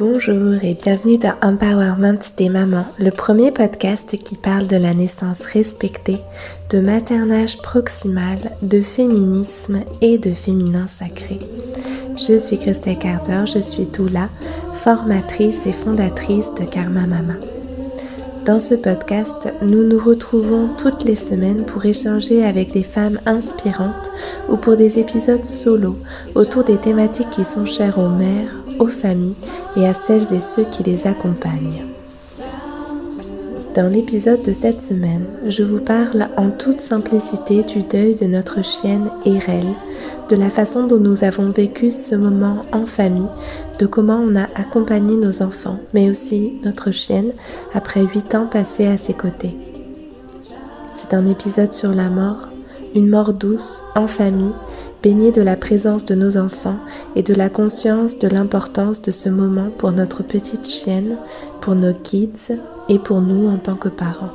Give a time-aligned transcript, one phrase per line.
[0.00, 5.42] Bonjour et bienvenue dans Empowerment des mamans, le premier podcast qui parle de la naissance
[5.42, 6.16] respectée,
[6.70, 11.38] de maternage proximal, de féminisme et de féminin sacré.
[12.16, 14.30] Je suis Christelle Carter, je suis doula,
[14.72, 17.34] formatrice et fondatrice de Karma Mama.
[18.46, 24.10] Dans ce podcast, nous nous retrouvons toutes les semaines pour échanger avec des femmes inspirantes
[24.48, 25.98] ou pour des épisodes solo
[26.34, 29.36] autour des thématiques qui sont chères aux mères, aux familles
[29.76, 31.84] et à celles et ceux qui les accompagnent.
[33.76, 38.64] Dans l'épisode de cette semaine, je vous parle en toute simplicité du deuil de notre
[38.64, 39.66] chienne Erel,
[40.28, 43.28] de la façon dont nous avons vécu ce moment en famille,
[43.78, 47.32] de comment on a accompagné nos enfants, mais aussi notre chienne
[47.72, 49.56] après huit ans passés à ses côtés.
[50.96, 52.48] C'est un épisode sur la mort,
[52.96, 54.52] une mort douce, en famille,
[55.02, 56.76] baignée de la présence de nos enfants
[57.16, 61.16] et de la conscience de l'importance de ce moment pour notre petite chienne,
[61.60, 62.52] pour nos kids
[62.88, 64.32] et pour nous en tant que parents.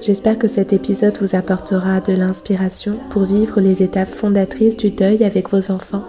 [0.00, 5.24] J'espère que cet épisode vous apportera de l'inspiration pour vivre les étapes fondatrices du deuil
[5.24, 6.04] avec vos enfants,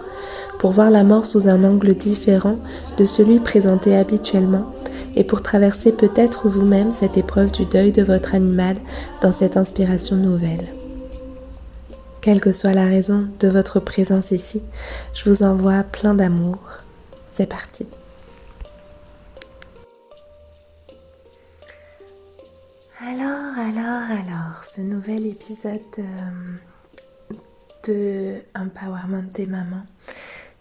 [0.58, 2.58] pour voir la mort sous un angle différent
[2.96, 4.72] de celui présenté habituellement
[5.14, 8.76] et pour traverser peut-être vous-même cette épreuve du deuil de votre animal
[9.20, 10.64] dans cette inspiration nouvelle.
[12.22, 14.62] Quelle que soit la raison de votre présence ici,
[15.12, 16.60] je vous envoie plein d'amour.
[17.32, 17.84] C'est parti.
[23.00, 27.34] Alors, alors, alors, ce nouvel épisode de,
[27.88, 29.84] de Empowerment des mamans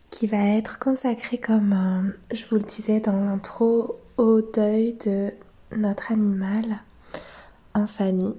[0.10, 5.30] qui va être consacré comme euh, je vous le disais dans l'intro au deuil de
[5.78, 6.64] notre animal
[7.76, 8.34] en famille.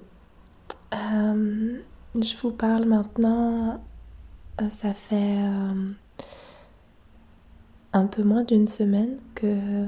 [0.93, 1.79] Euh,
[2.21, 3.83] je vous parle maintenant,
[4.61, 5.91] euh, ça fait euh,
[7.93, 9.87] un peu moins d'une semaine que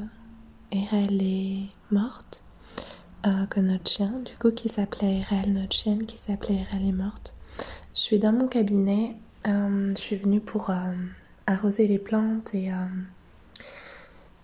[0.72, 2.44] Erel est morte,
[3.28, 6.92] euh, que notre chien, du coup, qui s'appelait Erel, notre chienne qui s'appelait Erel est
[6.92, 7.36] morte.
[7.94, 9.16] Je suis dans mon cabinet,
[9.46, 10.72] je suis venue pour
[11.48, 12.72] arroser les plantes et,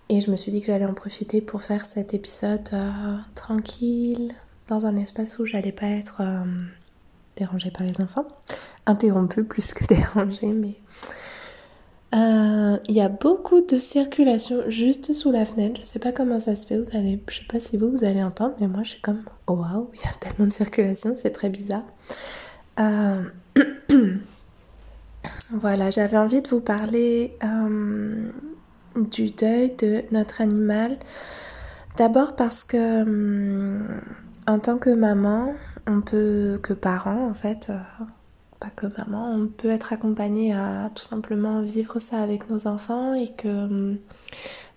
[0.08, 2.70] et je me suis dit que j'allais en profiter pour faire cet épisode
[3.34, 4.32] tranquille,
[4.68, 6.22] dans un espace où j'allais pas être
[7.36, 8.26] dérangé par les enfants.
[8.86, 10.78] Interrompu plus que dérangé, mais...
[12.14, 15.80] Euh, il y a beaucoup de circulation juste sous la fenêtre.
[15.80, 16.78] Je sais pas comment ça se fait.
[16.78, 19.22] Vous allez, je sais pas si vous vous allez entendre, mais moi je suis comme
[19.46, 21.84] oh, waouh, il y a tellement de circulation, c'est très bizarre.
[22.80, 23.22] Euh,
[25.52, 28.30] voilà, j'avais envie de vous parler euh,
[28.96, 30.90] du deuil de notre animal.
[31.96, 33.80] D'abord parce que
[34.46, 35.54] en tant que maman,
[35.86, 38.04] on peut, que parents en fait, euh,
[38.60, 43.14] pas que maman, on peut être accompagné à tout simplement vivre ça avec nos enfants
[43.14, 43.96] et que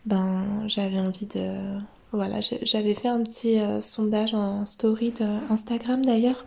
[0.06, 1.78] ben j'avais envie de
[2.12, 6.46] voilà j'avais fait un petit euh, sondage en story d'Instagram d'ailleurs.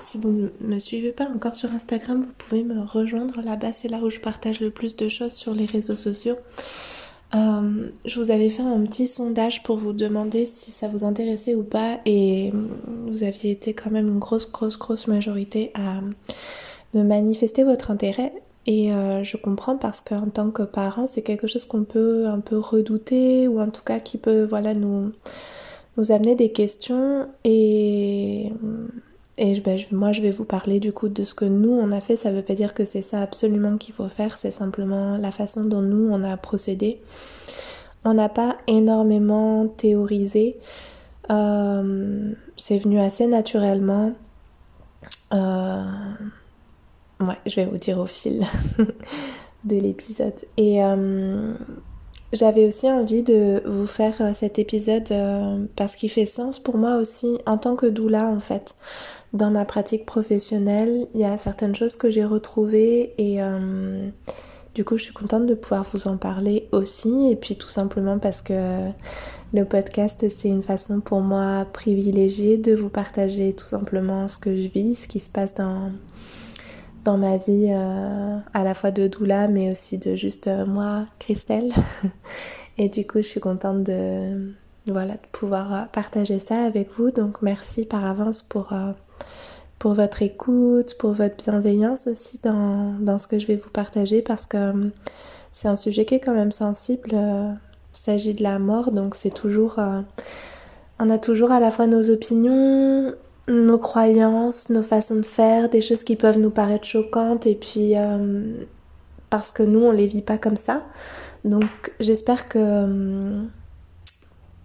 [0.00, 3.42] Si vous ne me suivez pas encore sur Instagram vous pouvez me rejoindre.
[3.42, 6.36] Là-bas c'est là où je partage le plus de choses sur les réseaux sociaux.
[7.34, 11.54] Euh, je vous avais fait un petit sondage pour vous demander si ça vous intéressait
[11.54, 12.52] ou pas et
[13.10, 16.00] vous aviez été quand même une grosse, grosse, grosse majorité à
[16.94, 18.32] me manifester votre intérêt.
[18.66, 22.40] Et euh, je comprends parce qu'en tant que parent, c'est quelque chose qu'on peut un
[22.40, 25.12] peu redouter ou en tout cas qui peut voilà, nous,
[25.96, 28.52] nous amener des questions et
[29.42, 32.00] et ben, moi, je vais vous parler du coup de ce que nous, on a
[32.00, 32.14] fait.
[32.14, 35.32] Ça ne veut pas dire que c'est ça absolument qu'il faut faire, c'est simplement la
[35.32, 37.00] façon dont nous, on a procédé.
[38.04, 40.58] On n'a pas énormément théorisé.
[41.30, 44.12] Euh, c'est venu assez naturellement.
[45.32, 45.84] Euh,
[47.20, 48.44] ouais, je vais vous dire au fil
[49.64, 50.34] de l'épisode.
[50.56, 51.54] Et euh,
[52.32, 55.12] j'avais aussi envie de vous faire cet épisode
[55.76, 58.74] parce qu'il fait sens pour moi aussi en tant que doula en fait
[59.32, 63.38] dans ma pratique professionnelle, il y a certaines choses que j'ai retrouvées et
[64.74, 68.18] du coup je suis contente de pouvoir vous en parler aussi et puis tout simplement
[68.18, 68.90] parce que
[69.52, 74.56] le podcast c'est une façon pour moi privilégiée de vous partager tout simplement ce que
[74.56, 75.90] je vis, ce qui se passe dans,
[77.04, 81.06] dans ma vie euh, à la fois de doula mais aussi de juste euh, moi,
[81.18, 81.72] Christelle.
[82.78, 84.52] et du coup je suis contente de,
[84.86, 87.10] voilà, de pouvoir partager ça avec vous.
[87.10, 88.72] Donc merci par avance pour
[89.80, 94.20] pour votre écoute, pour votre bienveillance aussi dans, dans, ce que je vais vous partager
[94.20, 94.90] parce que euh,
[95.52, 97.10] c'est un sujet qui est quand même sensible.
[97.14, 97.50] Euh,
[97.92, 99.78] il s'agit de la mort, donc c'est toujours...
[99.78, 100.02] Euh,
[100.98, 103.14] on a toujours à la fois nos opinions,
[103.48, 107.94] nos croyances, nos façons de faire, des choses qui peuvent nous paraître choquantes et puis
[109.30, 110.82] parce que nous, on les vit pas comme ça.
[111.46, 111.64] Donc
[112.00, 113.46] j'espère que,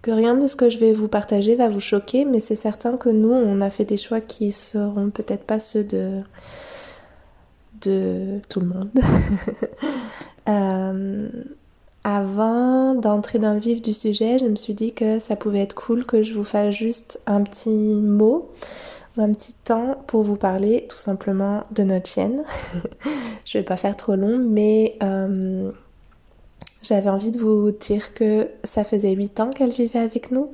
[0.06, 2.96] que rien de ce que je vais vous partager va vous choquer, mais c'est certain
[2.96, 6.22] que nous, on a fait des choix qui seront peut-être pas ceux de,
[7.82, 8.90] de tout le monde.
[10.48, 11.28] euh,
[12.04, 15.74] avant d'entrer dans le vif du sujet, je me suis dit que ça pouvait être
[15.74, 18.48] cool que je vous fasse juste un petit mot
[19.16, 22.44] ou un petit temps pour vous parler tout simplement de notre chienne.
[23.44, 25.72] je vais pas faire trop long, mais euh,
[26.86, 30.52] j'avais envie de vous dire que ça faisait 8 ans qu'elle vivait avec nous,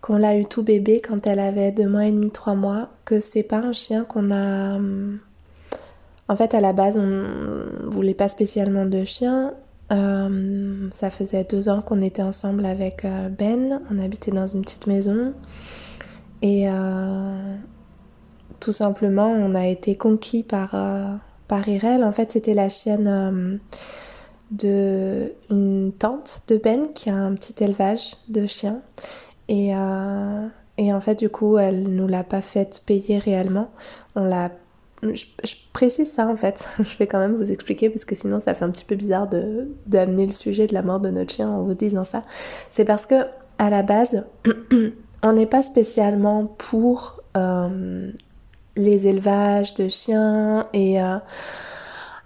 [0.00, 3.20] qu'on l'a eu tout bébé quand elle avait 2 mois et demi, 3 mois, que
[3.20, 4.78] c'est pas un chien qu'on a...
[6.26, 9.52] En fait, à la base, on voulait pas spécialement de chien.
[9.92, 13.82] Euh, ça faisait deux ans qu'on était ensemble avec euh, Ben.
[13.90, 15.34] On habitait dans une petite maison.
[16.40, 17.54] Et euh,
[18.60, 20.74] tout simplement, on a été conquis par,
[21.46, 22.02] par Irel.
[22.02, 23.60] En fait, c'était la chienne
[24.56, 28.82] de une tante de Ben qui a un petit élevage de chiens.
[29.48, 29.70] Et,
[30.78, 33.70] et en fait, du coup, elle nous l'a pas fait payer réellement.
[34.16, 34.50] On l'a
[35.12, 38.54] je, précise ça en fait, je vais quand même vous expliquer parce que sinon ça
[38.54, 41.48] fait un petit peu bizarre de d'amener le sujet de la mort de notre chien
[41.48, 42.22] en vous disant ça.
[42.70, 43.26] C'est parce que
[43.58, 44.24] à la base,
[45.22, 48.06] on n'est pas spécialement pour euh,
[48.76, 51.16] les élevages de chiens et euh,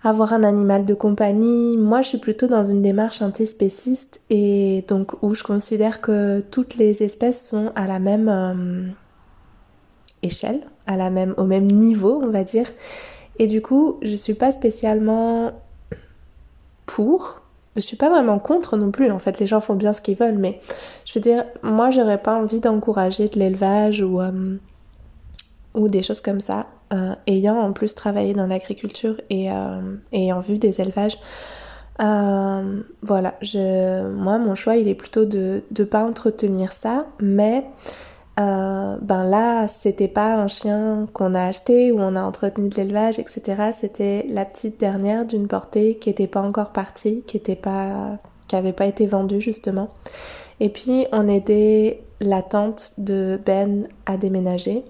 [0.05, 1.77] avoir un animal de compagnie.
[1.77, 6.77] Moi, je suis plutôt dans une démarche antispéciste et donc où je considère que toutes
[6.77, 8.89] les espèces sont à la même euh,
[10.23, 12.71] échelle, à la même, au même niveau, on va dire.
[13.39, 15.53] Et du coup, je suis pas spécialement
[16.87, 17.43] pour.
[17.77, 19.11] Je suis pas vraiment contre non plus.
[19.11, 20.61] En fait, les gens font bien ce qu'ils veulent, mais
[21.05, 24.56] je veux dire, moi, j'aurais pas envie d'encourager de l'élevage ou euh,
[25.75, 26.67] ou des choses comme ça.
[26.93, 31.19] Euh, ayant en plus travaillé dans l'agriculture et euh, ayant vu des élevages.
[31.99, 37.64] voilà, je, moi mon choix il est plutôt de ne pas entretenir ça, mais
[38.38, 42.76] euh, ben là, c'était pas un chien qu'on a acheté ou on a entretenu de
[42.76, 43.73] l'élevage, etc.
[43.79, 48.55] C'était la petite dernière d'une portée qui était pas encore partie, qui était pas, qui
[48.55, 49.88] avait pas été vendue justement.
[50.61, 54.85] Et puis on aidait la tante de Ben à déménager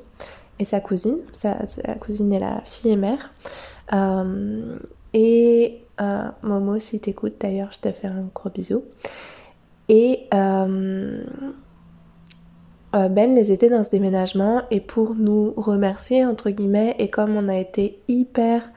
[0.59, 1.55] et sa cousine, sa,
[2.01, 3.33] cousine est la fille et mère.
[3.93, 4.79] Euh,
[5.15, 8.85] et euh, Momo, si t'écoutes d'ailleurs, je te fais un gros bisou.
[9.89, 11.25] Et euh,
[12.93, 17.49] ben les était dans ce déménagement et pour nous remercier entre guillemets et comme on
[17.49, 18.71] a été hyper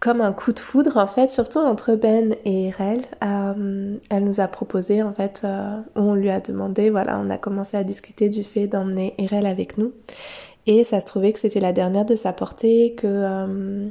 [0.00, 4.40] comme un coup de foudre en fait surtout entre Ben et Erel euh, elle nous
[4.40, 8.28] a proposé en fait euh, on lui a demandé voilà on a commencé à discuter
[8.28, 9.92] du fait d'emmener Erel avec nous.
[10.66, 13.90] Et ça se trouvait que c'était la dernière de sa portée que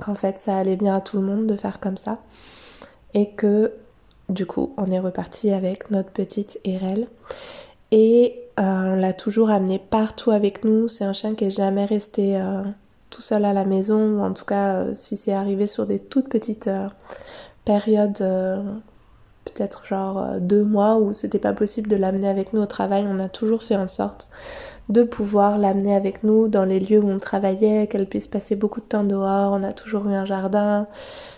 [0.00, 2.20] qu'en fait ça allait bien à tout le monde de faire comme ça.
[3.14, 3.72] Et que
[4.28, 7.08] du coup on est reparti avec notre petite Erel
[7.90, 10.88] et euh, on l'a toujours amené partout avec nous.
[10.88, 12.62] C'est un chien qui est jamais resté euh,
[13.14, 15.98] tout seul à la maison, ou en tout cas, euh, si c'est arrivé sur des
[15.98, 16.70] toutes petites
[17.64, 18.18] périodes,
[19.44, 23.18] peut-être genre deux mois où c'était pas possible de l'amener avec nous au travail, on
[23.18, 24.30] a toujours fait en sorte
[24.90, 28.80] de pouvoir l'amener avec nous dans les lieux où on travaillait, qu'elle puisse passer beaucoup
[28.80, 29.52] de temps dehors.
[29.52, 30.86] On a toujours eu un jardin.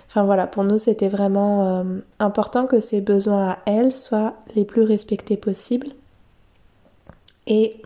[0.09, 1.85] Enfin voilà, pour nous c'était vraiment
[2.19, 5.89] important que ses besoins à elle soient les plus respectés possibles.
[7.47, 7.81] Et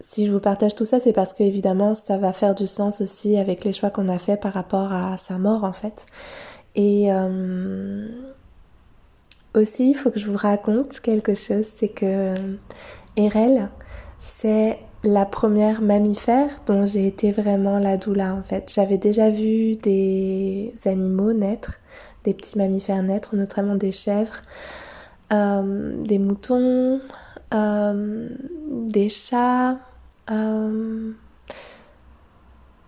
[0.00, 3.00] si je vous partage tout ça, c'est parce que évidemment, ça va faire du sens
[3.00, 6.06] aussi avec les choix qu'on a fait par rapport à sa mort en fait.
[6.74, 8.08] Et euh,
[9.54, 12.34] aussi, il faut que je vous raconte quelque chose, c'est que
[13.16, 13.68] Erel,
[14.18, 18.70] c'est la première mammifère dont j'ai été vraiment la doula en fait.
[18.74, 21.80] J'avais déjà vu des animaux naître,
[22.24, 24.40] des petits mammifères naître, notamment des chèvres,
[25.32, 27.00] euh, des moutons,
[27.54, 28.28] euh,
[28.70, 29.78] des chats.
[30.30, 31.12] Euh,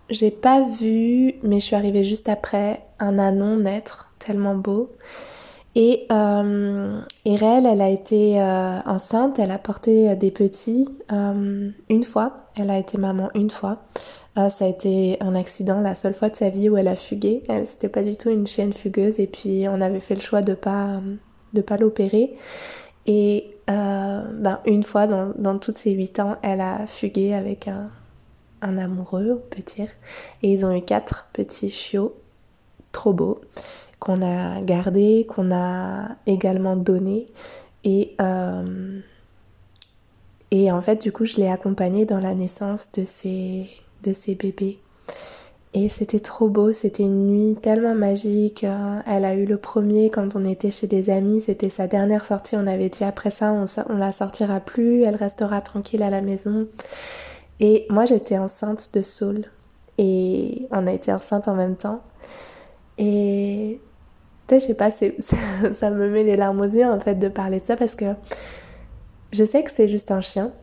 [0.09, 4.91] j'ai pas vu, mais je suis arrivée juste après, un anon naître, tellement beau.
[5.75, 12.69] Et euh, elle a été euh, enceinte, elle a porté des petits une fois, elle
[12.69, 13.81] a été maman une fois.
[14.35, 17.41] ça a été un accident, la seule fois de sa vie où elle a fugué.
[17.49, 20.43] Elle, c'était pas du tout une chienne fugueuse et puis on avait fait le choix
[20.43, 21.01] de pas,
[21.53, 22.35] de pas l'opérer.
[23.05, 27.67] Et euh, ben, une fois dans, dans toutes ces huit ans, elle a fugué avec
[27.67, 27.89] un,
[28.61, 29.89] amoureux, on peut dire.
[30.41, 32.15] Et ils ont eu quatre petits chiots,
[32.91, 33.41] trop beaux,
[33.99, 37.27] qu'on a gardés, qu'on a également donnés.
[37.83, 38.99] Et, euh,
[40.51, 43.67] et en fait, du coup, je l'ai accompagnée dans la naissance de ces,
[44.03, 44.79] de ces bébés.
[45.73, 48.65] Et c'était trop beau, c'était une nuit tellement magique.
[49.07, 52.55] Elle a eu le premier quand on était chez des amis, c'était sa dernière sortie.
[52.55, 56.67] On avait dit après ça, on, la sortira plus, elle restera tranquille à la maison.
[57.59, 59.45] Et moi j'étais enceinte de Saul
[59.97, 62.01] et on a été enceinte en même temps.
[62.99, 63.81] Et
[64.51, 64.91] je sais pas,
[65.73, 68.13] ça me met les larmes aux yeux en fait de parler de ça parce que
[69.31, 70.53] je sais que c'est juste un chien,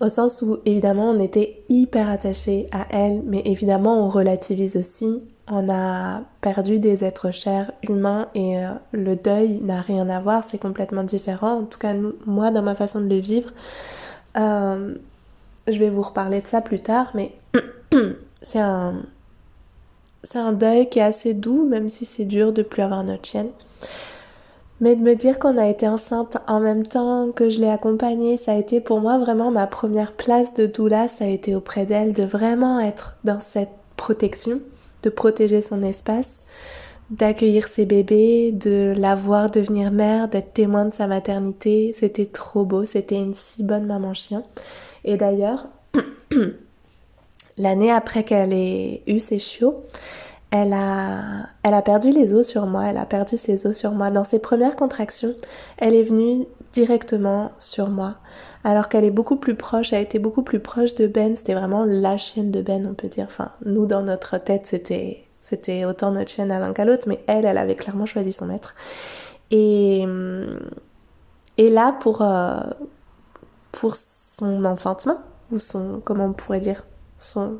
[0.00, 5.24] au sens où évidemment on était hyper attachés à elle, mais évidemment on relativise aussi.
[5.48, 10.42] On a perdu des êtres chers humains et euh, le deuil n'a rien à voir,
[10.42, 11.60] c'est complètement différent.
[11.60, 11.94] En tout cas,
[12.26, 13.50] moi, dans ma façon de le vivre,
[14.36, 14.96] euh,
[15.68, 17.32] je vais vous reparler de ça plus tard, mais
[18.42, 19.02] c'est un,
[20.24, 23.24] c'est un deuil qui est assez doux, même si c'est dur de plus avoir notre
[23.24, 23.50] chienne.
[24.80, 28.36] Mais de me dire qu'on a été enceinte en même temps que je l'ai accompagnée,
[28.36, 31.86] ça a été pour moi vraiment ma première place de doula, ça a été auprès
[31.86, 34.60] d'elle, de vraiment être dans cette protection,
[35.02, 36.44] de protéger son espace,
[37.10, 41.92] d'accueillir ses bébés, de la voir devenir mère, d'être témoin de sa maternité.
[41.94, 44.44] C'était trop beau, c'était une si bonne maman chien.
[45.04, 45.68] Et d'ailleurs,
[47.58, 49.84] l'année après qu'elle ait eu ses chiots,
[50.62, 54.10] elle a, perdu les os sur moi, elle a perdu ses os sur moi.
[54.10, 55.34] Dans ses premières contractions,
[55.78, 58.16] elle est venue directement sur moi.
[58.64, 61.84] Alors qu'elle est beaucoup plus proche, elle été beaucoup plus proche de Ben, c'était vraiment
[61.84, 63.26] la chienne de Ben, on peut dire.
[63.26, 67.22] Enfin, nous, dans notre tête, c'était, c'était autant notre chienne à l'un qu'à l'autre, mais
[67.26, 68.74] elle, elle avait clairement choisi son maître.
[69.50, 70.04] Et,
[71.58, 72.60] et là, pour, euh,
[73.72, 75.18] pour son enfantement,
[75.52, 76.84] ou son, comment on pourrait dire,
[77.18, 77.58] son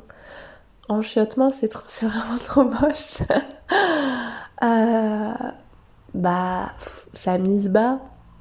[0.89, 3.23] enchiotement, c'est vraiment trop moche.
[4.63, 5.33] euh,
[6.15, 6.73] bah,
[7.13, 8.01] sa mise bas,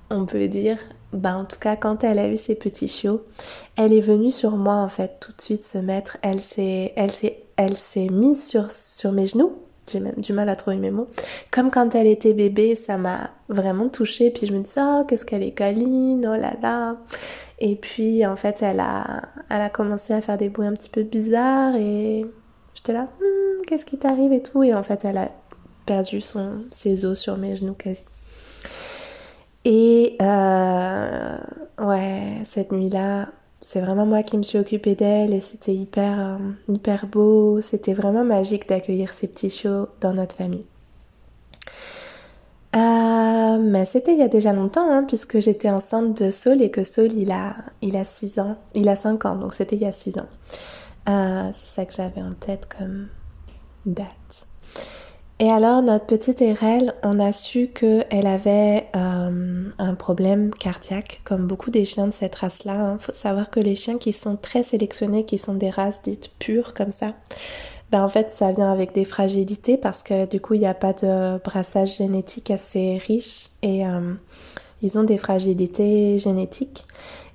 [0.10, 0.78] on peut dire.
[1.14, 3.24] Bah, en tout cas, quand elle a eu ses petits chiots,
[3.78, 6.18] elle est venue sur moi, en fait, tout de suite se mettre.
[6.22, 6.94] Elle s'est
[8.12, 9.54] mise sur, sur mes genoux.
[9.90, 11.08] J'ai même du mal à trouver mes mots.
[11.52, 14.32] Comme quand elle était bébé, ça m'a vraiment touchée.
[14.32, 16.98] Puis je me disais, oh, qu'est-ce qu'elle est câline, oh là là.
[17.60, 20.90] Et puis, en fait, elle a, elle a commencé à faire des bruits un petit
[20.90, 22.26] peu bizarres et
[22.74, 24.64] j'étais là, hmm, qu'est-ce qui t'arrive et tout.
[24.64, 25.30] Et en fait, elle a
[25.86, 28.04] perdu son, ses os sur mes genoux quasi.
[29.64, 31.38] Et euh,
[31.80, 36.38] ouais, cette nuit-là, c'est vraiment moi qui me suis occupée d'elle et c'était hyper, euh,
[36.68, 37.62] hyper beau.
[37.62, 40.66] C'était vraiment magique d'accueillir ces petits chiots dans notre famille.
[42.76, 46.72] Euh, mais c'était il y a déjà longtemps, hein, puisque j'étais enceinte de Saul et
[46.72, 49.82] que Saul il a, il a 6 ans, il a 5 ans, donc c'était il
[49.82, 50.28] y a 6 ans.
[51.08, 53.08] Euh, c'est ça que j'avais en tête comme
[53.86, 54.48] date.
[55.40, 61.46] Et alors notre petite Erel, on a su qu'elle avait euh, un problème cardiaque, comme
[61.46, 62.74] beaucoup des chiens de cette race-là.
[62.74, 62.98] Il hein.
[63.00, 66.74] faut savoir que les chiens qui sont très sélectionnés, qui sont des races dites pures
[66.74, 67.16] comme ça,
[67.92, 70.74] ben en fait ça vient avec des fragilités parce que du coup il n'y a
[70.74, 74.14] pas de brassage génétique assez riche et euh,
[74.82, 76.86] ils ont des fragilités génétiques.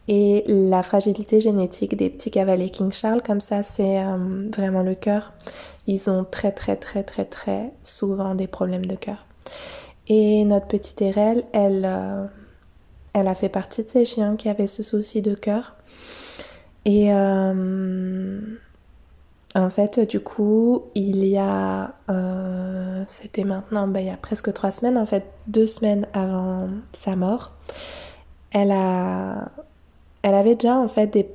[0.09, 4.97] Et la fragilité génétique des petits cavaliers King Charles, comme ça, c'est euh, vraiment le
[4.97, 5.33] cœur.
[5.87, 9.27] Ils ont très très très très très souvent des problèmes de cœur.
[10.09, 12.27] Et notre petite Erel, elle, euh,
[13.13, 15.77] elle a fait partie de ces chiens qui avaient ce souci de cœur.
[16.87, 17.11] Et
[19.55, 24.53] en fait, du coup, il y a, euh, c'était maintenant, ben, il y a presque
[24.53, 27.53] trois semaines, en fait, deux semaines avant sa mort,
[28.53, 29.51] elle a,
[30.23, 31.29] elle avait déjà en fait des,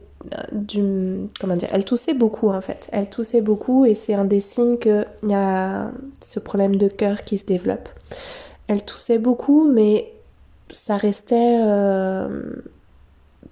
[0.51, 4.39] du, comment dire, elle toussait beaucoup en fait, elle toussait beaucoup et c'est un des
[4.39, 5.91] signes qu'il y a
[6.21, 7.89] ce problème de cœur qui se développe.
[8.67, 10.11] Elle toussait beaucoup, mais
[10.71, 12.55] ça restait euh,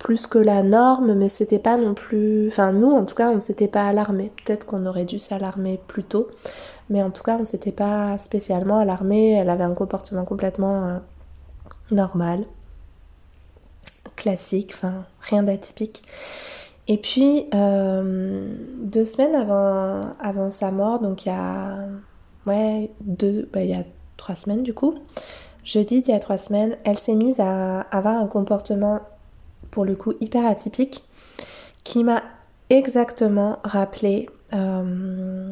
[0.04, 2.50] plus que la norme, mais c'était pas non plus.
[2.50, 4.34] Enfin, nous, en tout cas, on s'était pas alarmé.
[4.44, 6.28] Peut-être qu'on aurait dû s'alarmer plus tôt,
[6.90, 9.32] mais en tout cas, on s'était pas spécialement alarmé.
[9.32, 10.98] Elle avait un comportement complètement euh,
[11.90, 12.44] normal,
[14.18, 16.04] classique, enfin, rien d'atypique.
[16.90, 21.88] Et puis, euh, deux semaines avant, avant sa mort, donc il y a.
[22.46, 23.50] Ouais, deux.
[23.54, 23.86] Bah, il y a
[24.18, 24.96] trois semaines du coup.
[25.64, 29.00] Jeudi, il y a trois semaines, elle s'est mise à avoir un comportement
[29.74, 31.04] pour le coup hyper atypique,
[31.84, 32.22] qui m'a
[32.70, 35.52] exactement rappelé euh,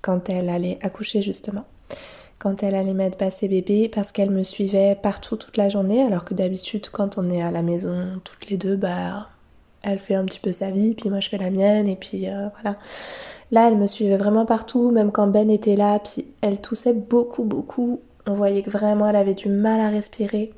[0.00, 1.64] quand elle allait accoucher justement.
[2.38, 6.04] Quand elle allait mettre bas ses bébés parce qu'elle me suivait partout toute la journée
[6.04, 9.28] alors que d'habitude quand on est à la maison toutes les deux bah
[9.82, 12.28] elle fait un petit peu sa vie puis moi je fais la mienne et puis
[12.28, 12.78] euh, voilà.
[13.50, 17.42] Là elle me suivait vraiment partout même quand Ben était là puis elle toussait beaucoup
[17.42, 18.00] beaucoup.
[18.24, 20.52] On voyait que vraiment elle avait du mal à respirer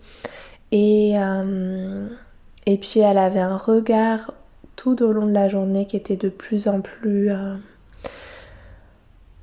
[0.71, 2.09] et euh,
[2.67, 4.33] et puis elle avait un regard
[4.77, 7.31] tout au long de la journée qui était de plus en plus...
[7.31, 7.55] Euh,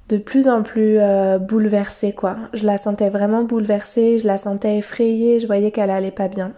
[0.10, 2.38] de plus en plus euh, bouleversée, quoi.
[2.54, 6.54] Je la sentais vraiment bouleversée, je la sentais effrayée, je voyais qu'elle allait pas bien.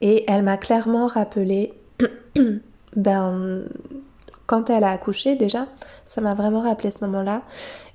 [0.00, 1.74] Et elle m'a clairement rappelé,
[2.96, 3.64] ben,
[4.46, 5.66] quand elle a accouché déjà,
[6.06, 7.42] ça m'a vraiment rappelé ce moment-là.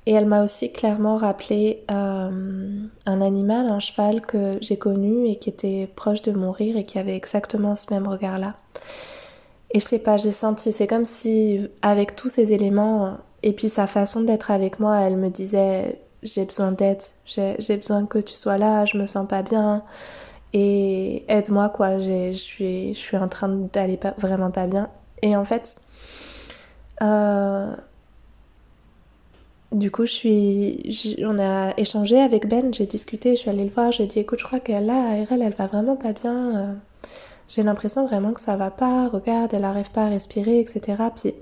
[0.05, 5.37] Et elle m'a aussi clairement rappelé euh, un animal, un cheval que j'ai connu et
[5.37, 8.55] qui était proche de mourir et qui avait exactement ce même regard-là.
[9.71, 13.69] Et je sais pas, j'ai senti, c'est comme si avec tous ces éléments et puis
[13.69, 18.35] sa façon d'être avec moi, elle me disait j'ai besoin d'aide, j'ai besoin que tu
[18.35, 19.83] sois là, je me sens pas bien
[20.53, 24.89] et aide-moi quoi, je suis, en train d'aller vraiment pas bien.
[25.23, 25.81] Et en fait,
[27.01, 27.75] euh,
[29.73, 33.71] du coup, je suis, on a échangé avec Ben, j'ai discuté, je suis allée le
[33.71, 36.57] voir, j'ai dit écoute, je crois qu'elle là, elle, elle va vraiment pas bien.
[36.57, 36.73] Euh,
[37.47, 39.07] j'ai l'impression vraiment que ça va pas.
[39.09, 41.03] Regarde, elle arrive pas à respirer, etc.
[41.15, 41.33] Puis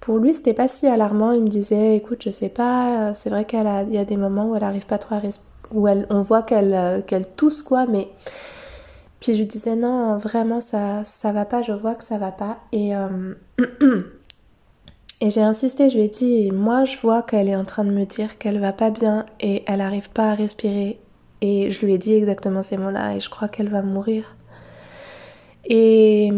[0.00, 1.32] pour lui, c'était pas si alarmant.
[1.32, 3.14] Il me disait écoute, je sais pas.
[3.14, 5.88] C'est vrai qu'il y a des moments où elle arrive pas trop à respirer, où
[5.88, 8.08] elle, on voit qu'elle euh, qu'elle tousse quoi, mais
[9.20, 11.62] puis je lui disais non, vraiment ça ça va pas.
[11.62, 13.34] Je vois que ça va pas et euh,
[15.24, 17.90] Et j'ai insisté, je lui ai dit, moi je vois qu'elle est en train de
[17.90, 21.00] me dire qu'elle va pas bien et elle n'arrive pas à respirer.
[21.40, 24.36] Et je lui ai dit exactement ces mots-là et je crois qu'elle va mourir.
[25.64, 26.30] Et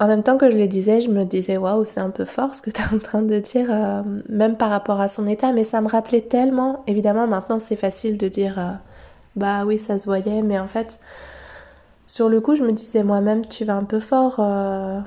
[0.00, 2.54] en même temps que je le disais, je me disais, waouh, c'est un peu fort
[2.54, 5.52] ce que tu es en train de dire, euh, même par rapport à son état,
[5.52, 6.84] mais ça me rappelait tellement.
[6.86, 8.72] Évidemment, maintenant c'est facile de dire, euh,
[9.36, 11.00] bah oui, ça se voyait, mais en fait,
[12.06, 14.36] sur le coup, je me disais moi-même, tu vas un peu fort.
[14.38, 15.00] Euh,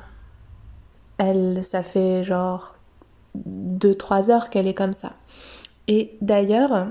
[1.18, 2.75] elle, ça fait genre
[3.48, 5.14] 2-3 heures qu'elle est comme ça.
[5.88, 6.88] Et d'ailleurs,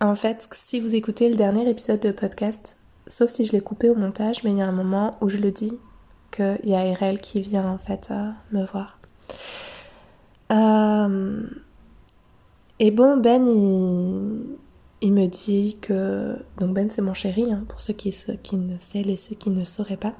[0.00, 3.88] en fait, si vous écoutez le dernier épisode de podcast, sauf si je l'ai coupé
[3.88, 5.72] au montage, mais il y a un moment où je le dis
[6.30, 8.98] qu'il y a RL qui vient en fait euh, me voir.
[10.52, 11.42] Euh,
[12.78, 13.44] et bon, Ben,
[15.00, 16.36] il, me dit que...
[16.58, 19.50] Donc Ben, c'est mon chéri, hein, pour ceux qui, qui ne savent et ceux qui
[19.50, 20.14] ne sauraient pas.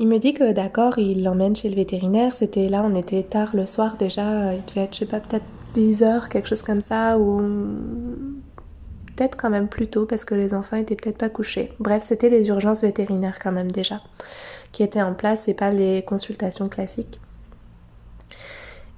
[0.00, 2.34] Il me dit que d'accord, il l'emmène chez le vétérinaire.
[2.34, 4.54] C'était là, on était tard le soir déjà.
[4.54, 7.40] Il devait être, je sais pas, peut-être 10 heures, quelque chose comme ça, ou
[9.14, 11.72] peut-être quand même plus tôt parce que les enfants étaient peut-être pas couchés.
[11.78, 14.00] Bref, c'était les urgences vétérinaires quand même déjà
[14.72, 17.20] qui étaient en place et pas les consultations classiques.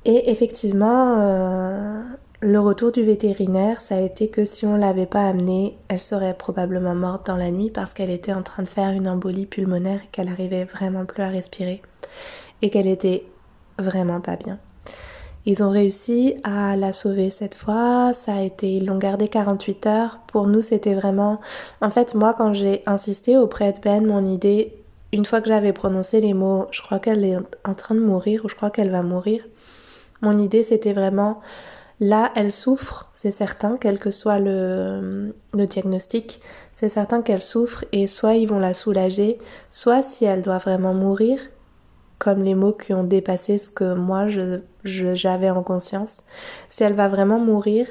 [0.07, 2.01] Et effectivement, euh,
[2.41, 6.35] le retour du vétérinaire, ça a été que si on l'avait pas amenée, elle serait
[6.35, 10.01] probablement morte dans la nuit parce qu'elle était en train de faire une embolie pulmonaire
[10.05, 11.81] et qu'elle arrivait vraiment plus à respirer
[12.61, 13.25] et qu'elle était
[13.79, 14.59] vraiment pas bien.
[15.47, 19.87] Ils ont réussi à la sauver cette fois, ça a été, ils l'ont gardée 48
[19.87, 20.19] heures.
[20.27, 21.41] Pour nous, c'était vraiment,
[21.81, 24.75] en fait, moi, quand j'ai insisté auprès de Ben, mon idée,
[25.13, 28.45] une fois que j'avais prononcé les mots, je crois qu'elle est en train de mourir
[28.45, 29.45] ou je crois qu'elle va mourir,
[30.21, 31.41] mon idée, c'était vraiment,
[31.99, 36.41] Là, elle souffre, c'est certain, quel que soit le, diagnostic,
[36.75, 39.39] c'est certain qu'elle souffre et soit ils vont la soulager,
[39.71, 41.41] soit si elle doit vraiment mourir,
[42.19, 44.27] comme les mots qui ont dépassé ce que moi
[44.85, 46.25] j'avais en conscience,
[46.69, 47.87] si elle va vraiment mourir,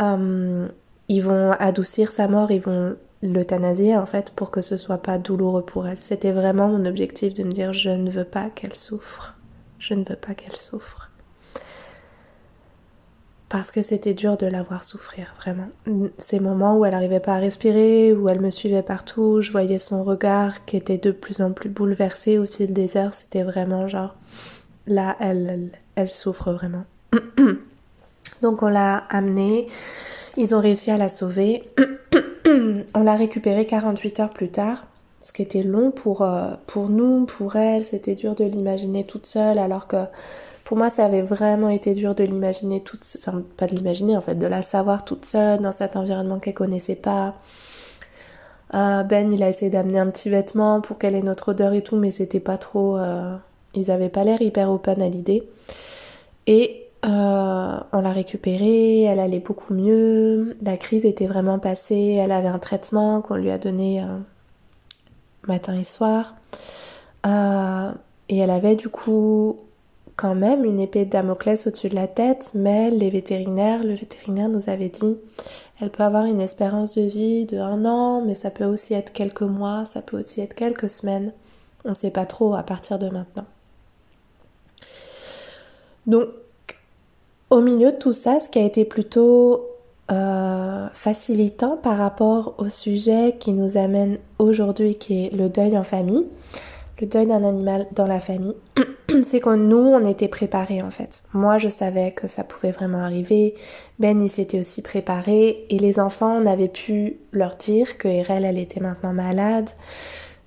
[0.00, 0.66] euh,
[1.08, 5.18] ils vont adoucir sa mort, ils vont l'euthanasier en fait pour que ce soit pas
[5.18, 6.00] douloureux pour elle.
[6.00, 9.34] C'était vraiment mon objectif de me dire je ne veux pas qu'elle souffre.
[9.78, 11.10] Je ne veux pas qu'elle souffre
[13.48, 15.68] parce que c'était dur de la voir souffrir, vraiment.
[16.18, 19.78] Ces moments où elle n'arrivait pas à respirer, où elle me suivait partout, je voyais
[19.78, 23.86] son regard qui était de plus en plus bouleversé au fil des heures, c'était vraiment
[23.86, 24.16] genre,
[24.86, 26.84] là, elle, elle, souffre vraiment.
[28.42, 29.68] Donc on l'a amenée,
[30.36, 31.62] ils ont réussi à la sauver,
[32.94, 34.86] on l'a récupérée 48 heures plus tard,
[35.20, 39.26] ce qui était long pour, euh, pour nous, pour elle, c'était dur de l'imaginer toute
[39.26, 40.04] seule alors que
[40.66, 44.20] pour moi, ça avait vraiment été dur de l'imaginer toute, enfin pas de l'imaginer en
[44.20, 47.36] fait, de la savoir toute seule dans cet environnement qu'elle connaissait pas.
[48.74, 51.82] Euh, ben, il a essayé d'amener un petit vêtement pour qu'elle ait notre odeur et
[51.82, 52.98] tout, mais c'était pas trop.
[52.98, 53.36] Euh,
[53.74, 55.48] ils avaient pas l'air hyper open à l'idée.
[56.48, 62.32] Et euh, on l'a récupérée, elle allait beaucoup mieux, la crise était vraiment passée, elle
[62.32, 64.04] avait un traitement qu'on lui a donné
[65.46, 66.34] matin et soir.
[67.24, 69.60] et elle avait du coup
[70.16, 74.48] quand même une épée de Damoclès au-dessus de la tête, mais les vétérinaires, le vétérinaire
[74.48, 75.18] nous avait dit,
[75.80, 79.12] elle peut avoir une espérance de vie de un an, mais ça peut aussi être
[79.12, 81.32] quelques mois, ça peut aussi être quelques semaines.
[81.84, 83.44] On ne sait pas trop à partir de maintenant.
[86.06, 86.28] Donc,
[87.50, 89.66] au milieu de tout ça, ce qui a été plutôt
[90.10, 95.84] euh, facilitant par rapport au sujet qui nous amène aujourd'hui, qui est le deuil en
[95.84, 96.24] famille,
[97.00, 98.56] le deuil d'un animal dans la famille,
[99.22, 101.24] c'est que nous, on était préparés en fait.
[101.32, 103.54] Moi, je savais que ça pouvait vraiment arriver.
[103.98, 105.66] Ben, il s'était aussi préparé.
[105.70, 109.70] Et les enfants, on avait pu leur dire que Erel, elle était maintenant malade,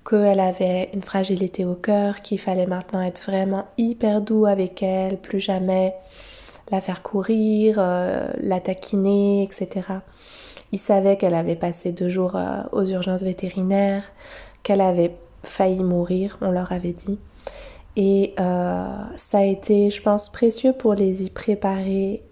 [0.10, 5.18] qu'elle avait une fragilité au cœur, qu'il fallait maintenant être vraiment hyper doux avec elle,
[5.18, 5.94] plus jamais
[6.72, 9.88] la faire courir, euh, la taquiner, etc.
[10.72, 14.04] Ils savaient qu'elle avait passé deux jours euh, aux urgences vétérinaires,
[14.62, 17.19] qu'elle avait failli mourir, on leur avait dit.
[17.95, 22.23] Et euh, ça a été, je pense, précieux pour les y préparer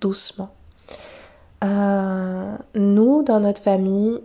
[0.00, 0.50] doucement.
[1.64, 4.18] Euh, nous, dans notre famille,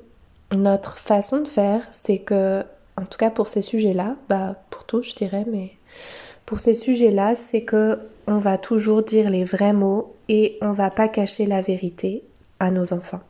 [0.55, 2.63] notre façon de faire, c'est que,
[2.95, 5.71] en tout cas pour ces sujets-là, bah pour tous je dirais, mais
[6.45, 10.89] pour ces sujets-là, c'est que on va toujours dire les vrais mots et on va
[10.89, 12.23] pas cacher la vérité
[12.59, 13.21] à nos enfants.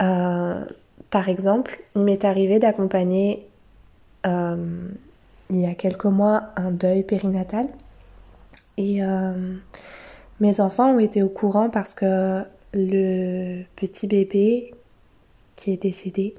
[0.00, 0.64] Euh,
[1.10, 3.46] par exemple, il m'est arrivé d'accompagner
[4.26, 4.88] euh,
[5.50, 7.68] il y a quelques mois un deuil périnatal.
[8.76, 9.54] Et euh,
[10.40, 14.72] mes enfants ont été au courant parce que le petit bébé
[15.56, 16.34] qui est décédé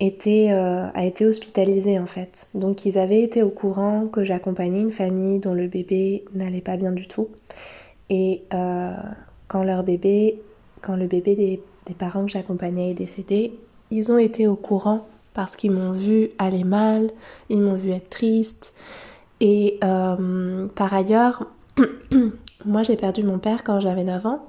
[0.00, 2.48] était, euh, a été hospitalisé en fait.
[2.54, 6.76] Donc ils avaient été au courant que j'accompagnais une famille dont le bébé n'allait pas
[6.76, 7.28] bien du tout.
[8.10, 8.42] Et
[9.48, 10.42] quand leur bébé,
[10.82, 13.54] quand le bébé des, des parents que j'accompagnais est décédé,
[13.90, 17.10] ils ont été au courant parce qu'ils m'ont vu aller mal,
[17.48, 18.74] ils m'ont vu être triste.
[19.40, 21.46] Et euh, par ailleurs,
[22.64, 24.46] moi j'ai perdu mon père quand j'avais 9 ans.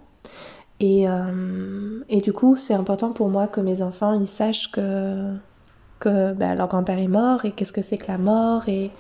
[0.80, 5.34] Et, euh, et du coup, c'est important pour moi que mes enfants ils sachent que,
[6.00, 8.68] que bah, leur grand-père est mort et qu'est-ce que c'est que la mort.
[8.68, 8.92] Et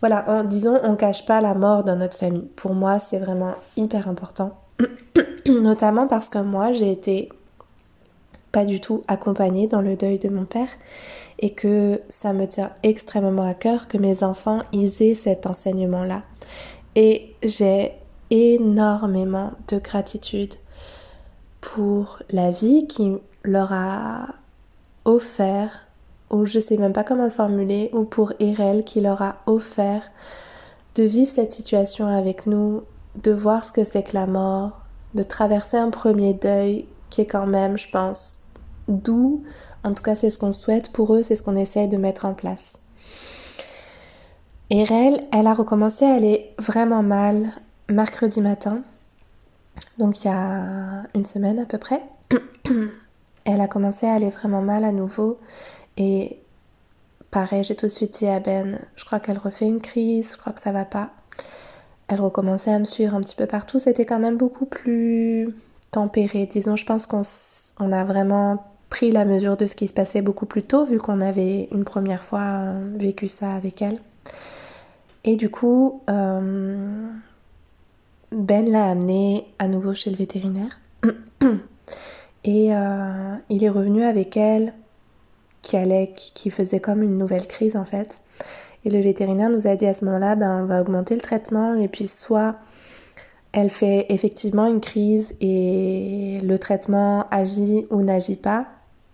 [0.00, 2.48] voilà, en, disons, on cache pas la mort dans notre famille.
[2.56, 4.56] Pour moi, c'est vraiment hyper important.
[5.46, 7.28] Notamment parce que moi, j'ai été
[8.52, 10.68] pas du tout accompagnée dans le deuil de mon père
[11.38, 16.22] et que ça me tient extrêmement à cœur que mes enfants aient cet enseignement-là.
[16.96, 17.92] Et j'ai
[18.30, 20.54] énormément de gratitude
[21.60, 24.34] pour la vie qui leur a
[25.04, 25.86] offert,
[26.30, 30.02] ou je sais même pas comment le formuler, ou pour Erel qui leur a offert
[30.94, 32.82] de vivre cette situation avec nous,
[33.22, 34.80] de voir ce que c'est que la mort,
[35.14, 38.44] de traverser un premier deuil qui est quand même, je pense,
[38.88, 39.42] doux.
[39.84, 42.24] En tout cas, c'est ce qu'on souhaite pour eux, c'est ce qu'on essaye de mettre
[42.24, 42.78] en place.
[44.70, 47.50] Erel, elle a recommencé à aller vraiment mal
[47.88, 48.82] mercredi matin,
[49.98, 52.00] donc il y a une semaine à peu près.
[53.44, 55.38] elle a commencé à aller vraiment mal à nouveau
[55.96, 56.38] et
[57.32, 60.38] pareil, j'ai tout de suite dit à Ben, je crois qu'elle refait une crise, je
[60.38, 61.10] crois que ça va pas.
[62.06, 65.52] Elle recommençait à me suivre un petit peu partout, c'était quand même beaucoup plus
[65.90, 66.46] tempéré.
[66.46, 67.22] Disons, je pense qu'on
[67.78, 70.98] on a vraiment pris la mesure de ce qui se passait beaucoup plus tôt, vu
[70.98, 73.98] qu'on avait une première fois euh, vécu ça avec elle.
[75.24, 77.08] Et du coup, euh,
[78.32, 80.80] Ben l'a amené à nouveau chez le vétérinaire.
[82.44, 84.72] Et euh, il est revenu avec elle,
[85.60, 88.22] qui allait, qui, faisait comme une nouvelle crise en fait.
[88.84, 91.74] Et le vétérinaire nous a dit à ce moment-là, ben on va augmenter le traitement
[91.74, 92.56] et puis soit
[93.52, 98.66] elle fait effectivement une crise et le traitement agit ou n'agit pas,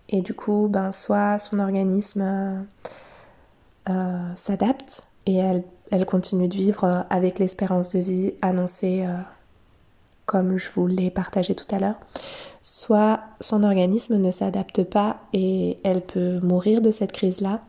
[0.09, 2.61] et du coup, ben, soit son organisme euh,
[3.89, 9.05] euh, s'adapte et elle, continue de vivre euh, avec l'espérance de vie annoncée
[10.25, 11.95] comme je vous l'ai partagé tout à l'heure,
[12.61, 17.61] soit son organisme ne s'adapte pas et elle peut mourir de cette crise-là,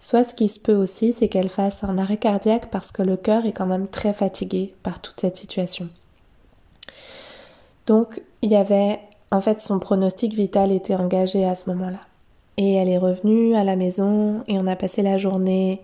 [0.00, 3.18] soit ce qui se peut aussi, c'est qu'elle fasse un arrêt cardiaque parce que le
[3.18, 5.90] cœur est quand même très fatigué par toute cette situation.
[7.86, 12.00] Donc il y avait en fait, son pronostic vital était engagé à ce moment-là.
[12.56, 15.82] Et elle est revenue à la maison et on a passé la journée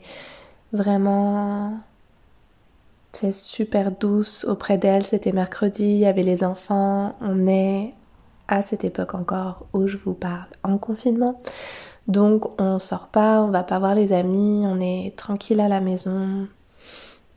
[0.72, 1.74] vraiment
[3.30, 5.04] super douce auprès d'elle.
[5.04, 7.14] C'était mercredi, il y avait les enfants.
[7.20, 7.92] On est
[8.48, 11.40] à cette époque encore où je vous parle en confinement.
[12.08, 15.80] Donc on sort pas, on va pas voir les amis, on est tranquille à la
[15.80, 16.48] maison.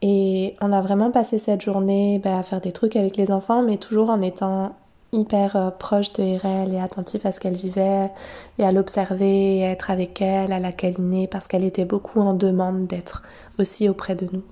[0.08, 3.64] Et on a vraiment passé cette journée bah, à faire des trucs avec les enfants,
[3.64, 4.76] mais toujours en étant
[5.12, 8.12] hyper euh, proche de RL et attentif à ce qu'elle vivait
[8.60, 12.36] et à l'observer, à être avec elle, à la câliner parce qu'elle était beaucoup en
[12.36, 13.24] demande d'être
[13.58, 14.44] aussi auprès de nous.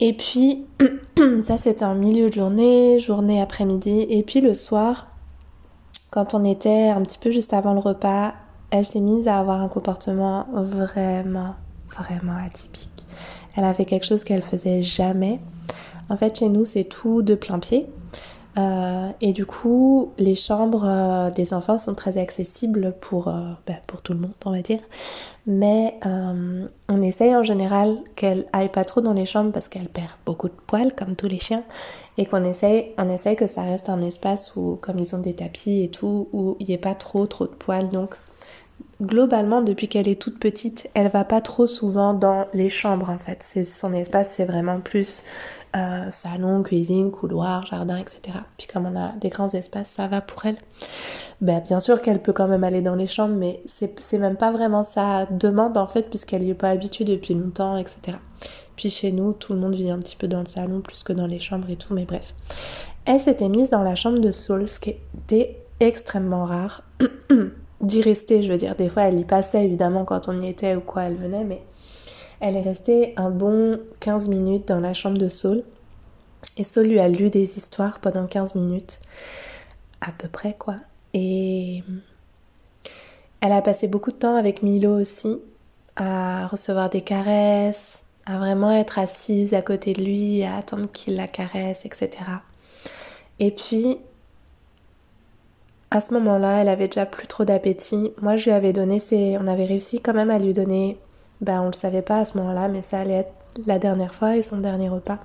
[0.00, 0.66] Et puis,
[1.42, 5.06] ça c'était en milieu de journée, journée après-midi, et puis le soir,
[6.10, 8.34] quand on était un petit peu juste avant le repas,
[8.72, 11.54] elle s'est mise à avoir un comportement vraiment,
[11.96, 12.95] vraiment atypique.
[13.56, 15.40] Elle avait quelque chose qu'elle faisait jamais.
[16.08, 17.86] En fait, chez nous, c'est tout de plein pied.
[18.58, 23.76] Euh, et du coup, les chambres euh, des enfants sont très accessibles pour, euh, ben,
[23.86, 24.80] pour tout le monde, on va dire.
[25.46, 26.00] Mais
[26.88, 30.48] on essaye en général qu'elle aille pas trop dans les chambres parce qu'elle perd beaucoup
[30.48, 31.62] de poils, comme tous les chiens.
[32.18, 35.34] Et qu'on essaye, on essaye que ça reste un espace où, comme ils ont des
[35.34, 37.90] tapis et tout, où il n'y ait pas trop trop de poils.
[37.90, 38.16] Donc,
[39.00, 43.18] globalement, depuis qu'elle est toute petite, elle va pas trop souvent dans les chambres en
[43.18, 43.38] fait.
[43.42, 45.24] C'est son espace, c'est vraiment plus
[45.76, 48.38] euh, salon, cuisine, couloir, jardin, etc.
[48.56, 50.56] Puis comme on a des grands espaces, ça va pour elle.
[51.40, 54.52] Ben, bien sûr qu'elle peut quand même aller dans les chambres, mais c'est même pas
[54.52, 58.16] vraiment sa demande en fait, puisqu'elle n'y est pas habituée depuis longtemps, etc.
[58.76, 61.12] Puis chez nous, tout le monde vit un petit peu dans le salon plus que
[61.12, 62.34] dans les chambres et tout, mais bref.
[63.04, 66.82] Elle s'était mise dans la chambre de Saul, ce qui était extrêmement rare.
[67.80, 68.74] d'y rester, je veux dire.
[68.74, 71.62] Des fois, elle y passait évidemment quand on y était ou quoi, elle venait, mais
[72.40, 75.62] elle est restée un bon 15 minutes dans la chambre de Saul.
[76.56, 79.00] Et Saul lui a lu des histoires pendant 15 minutes,
[80.00, 80.76] à peu près quoi.
[81.14, 81.82] Et
[83.40, 85.38] elle a passé beaucoup de temps avec Milo aussi,
[85.96, 91.16] à recevoir des caresses, à vraiment être assise à côté de lui, à attendre qu'il
[91.16, 92.10] la caresse, etc.
[93.38, 93.98] Et puis,
[95.90, 98.12] à ce moment-là, elle avait déjà plus trop d'appétit.
[98.20, 99.38] Moi, je lui avais donné ses...
[99.38, 100.98] On avait réussi quand même à lui donner...
[101.40, 103.32] Ben, on le savait pas à ce moment-là, mais ça allait être
[103.66, 105.18] la dernière fois et son dernier repas.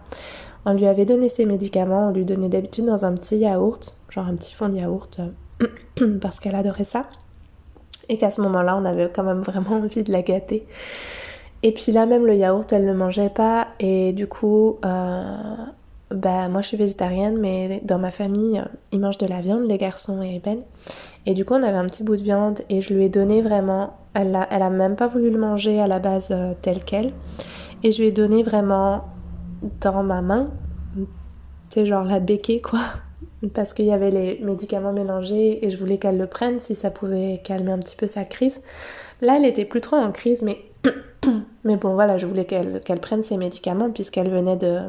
[0.65, 4.27] On lui avait donné ses médicaments, on lui donnait d'habitude dans un petit yaourt, genre
[4.27, 5.21] un petit fond de yaourt,
[6.21, 7.07] parce qu'elle adorait ça.
[8.09, 10.67] Et qu'à ce moment-là, on avait quand même vraiment envie de la gâter.
[11.63, 13.67] Et puis là, même le yaourt, elle ne mangeait pas.
[13.79, 15.33] Et du coup, euh,
[16.13, 19.77] bah moi je suis végétarienne, mais dans ma famille, ils mangent de la viande, les
[19.77, 20.59] garçons et Ben.
[21.25, 23.41] Et du coup, on avait un petit bout de viande et je lui ai donné
[23.41, 23.97] vraiment.
[24.13, 27.13] Elle a, elle a même pas voulu le manger à la base euh, tel quel.
[27.83, 29.03] Et je lui ai donné vraiment
[29.79, 30.49] dans ma main,
[31.69, 32.79] c'est genre la béquée quoi.
[33.53, 36.91] Parce qu'il y avait les médicaments mélangés et je voulais qu'elle le prenne si ça
[36.91, 38.61] pouvait calmer un petit peu sa crise.
[39.21, 40.59] Là, elle était plus trop en crise, mais,
[41.63, 44.79] mais bon, voilà, je voulais qu'elle qu'elle prenne ses médicaments puisqu'elle venait de,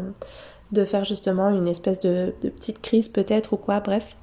[0.73, 4.17] de faire justement une espèce de, petite crise peut-être ou quoi, bref.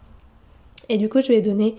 [0.90, 1.76] Et du coup, je lui ai donné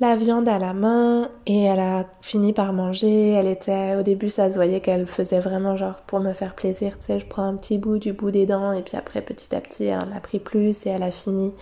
[0.00, 3.30] la viande à la main et elle a fini par manger.
[3.30, 6.98] Elle était, au début, ça se voyait qu'elle faisait vraiment genre pour me faire plaisir,
[6.98, 9.54] tu sais, je prends un petit bout du bout des dents et puis après, petit
[9.54, 11.52] à petit, elle en a pris plus et elle a fini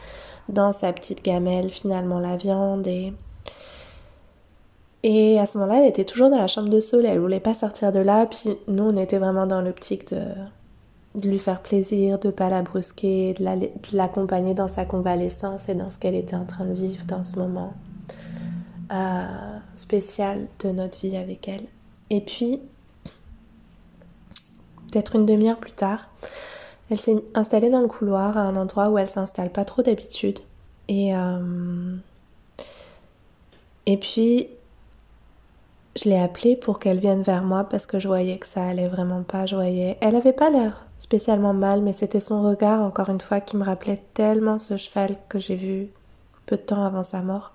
[0.49, 3.13] dans sa petite gamelle finalement la viande et
[5.05, 7.55] et à ce moment-là, elle était toujours dans la chambre de Saul, elle voulait pas
[7.55, 10.21] sortir de là, puis nous on était vraiment dans l'optique de
[11.15, 15.91] de lui faire plaisir, de pas la brusquer, de l'accompagner dans sa convalescence et dans
[15.91, 17.75] ce qu'elle était en train de vivre dans ce moment
[18.93, 21.67] euh, spécial de notre vie avec elle.
[22.09, 22.61] Et puis,
[24.91, 26.09] peut-être une demi-heure plus tard,
[26.91, 30.39] elle s'est installée dans le couloir à un endroit où elle s'installe pas trop d'habitude.
[30.89, 31.97] Et, euh,
[33.85, 34.49] et puis,
[35.97, 38.89] je l'ai appelée pour qu'elle vienne vers moi parce que je voyais que ça allait
[38.89, 39.45] vraiment pas.
[39.45, 43.41] Je voyais, elle avait pas l'air spécialement mal, mais c'était son regard, encore une fois,
[43.41, 45.89] qui me rappelait tellement ce cheval que j'ai vu
[46.47, 47.55] peu de temps avant sa mort.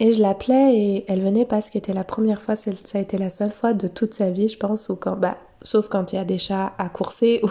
[0.00, 3.16] Et je l'appelais et elle venait parce que c'était la première fois, ça a été
[3.16, 6.16] la seule fois de toute sa vie, je pense, ou quand, bah, sauf quand il
[6.16, 7.48] y a des chats à courser ou,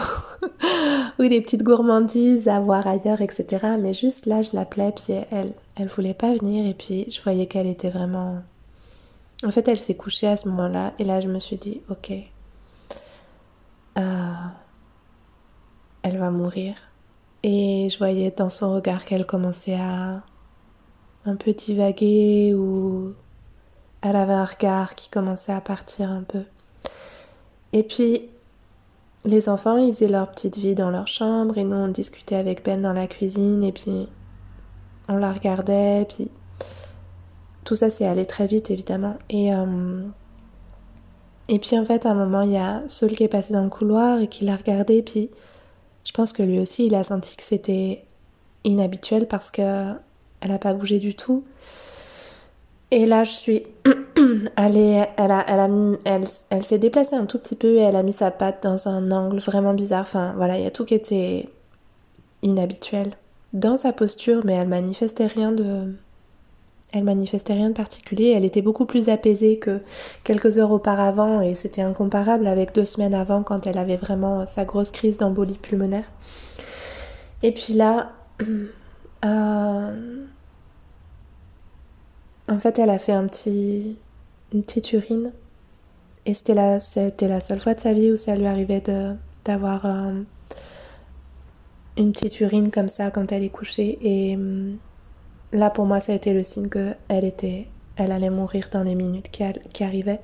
[1.19, 3.65] ou des petites gourmandises à voir ailleurs, etc.
[3.79, 7.47] Mais juste là, je l'appelais, puis elle, elle voulait pas venir, et puis je voyais
[7.47, 8.43] qu'elle était vraiment.
[9.43, 12.13] En fait, elle s'est couchée à ce moment-là, et là, je me suis dit, ok,
[13.97, 14.33] euh,
[16.01, 16.75] elle va mourir.
[17.43, 20.23] Et je voyais dans son regard qu'elle commençait à
[21.25, 23.13] un peu divaguer ou
[24.01, 26.43] elle avait un regard qui commençait à partir un peu.
[27.71, 28.29] Et puis,
[29.25, 32.63] les enfants, ils faisaient leur petite vie dans leur chambre et nous, on discutait avec
[32.63, 34.07] Ben dans la cuisine et puis
[35.07, 36.05] on la regardait.
[36.05, 36.29] Puis
[37.63, 39.15] tout ça, c'est allé très vite, évidemment.
[39.29, 40.03] Et euh,
[41.49, 43.63] et puis en fait, à un moment, il y a Saul qui est passé dans
[43.63, 45.01] le couloir et qui l'a regardé.
[45.01, 45.29] Puis
[46.05, 48.05] je pense que lui aussi, il a senti que c'était
[48.63, 49.93] inhabituel parce que
[50.41, 51.43] elle n'a pas bougé du tout.
[52.91, 53.63] Et là, je suis
[54.55, 55.69] allée, elle, a, elle, a,
[56.05, 58.87] elle, elle s'est déplacée un tout petit peu et elle a mis sa patte dans
[58.87, 60.03] un angle vraiment bizarre.
[60.03, 61.49] Enfin, voilà, il y a tout qui était
[62.43, 63.13] inhabituel
[63.53, 65.93] dans sa posture, mais elle manifestait rien de,
[66.93, 69.81] elle manifestait rien de particulier, elle était beaucoup plus apaisée que
[70.23, 74.63] quelques heures auparavant et c'était incomparable avec deux semaines avant quand elle avait vraiment sa
[74.63, 76.05] grosse crise d'embolie pulmonaire.
[77.41, 78.11] Et puis là,
[79.25, 80.25] euh,
[82.47, 83.29] en fait, elle a fait une
[84.63, 85.31] petite urine
[86.27, 88.83] et c'était la, seule fois de sa vie où ça lui arrivait
[89.43, 89.85] d'avoir
[91.97, 93.97] une petite urine comme ça quand elle est couchée.
[94.01, 94.77] Et hum,
[95.53, 98.95] là, pour moi, ça a été le signe qu'elle était, elle allait mourir dans les
[98.95, 100.19] minutes qui, arrivaient.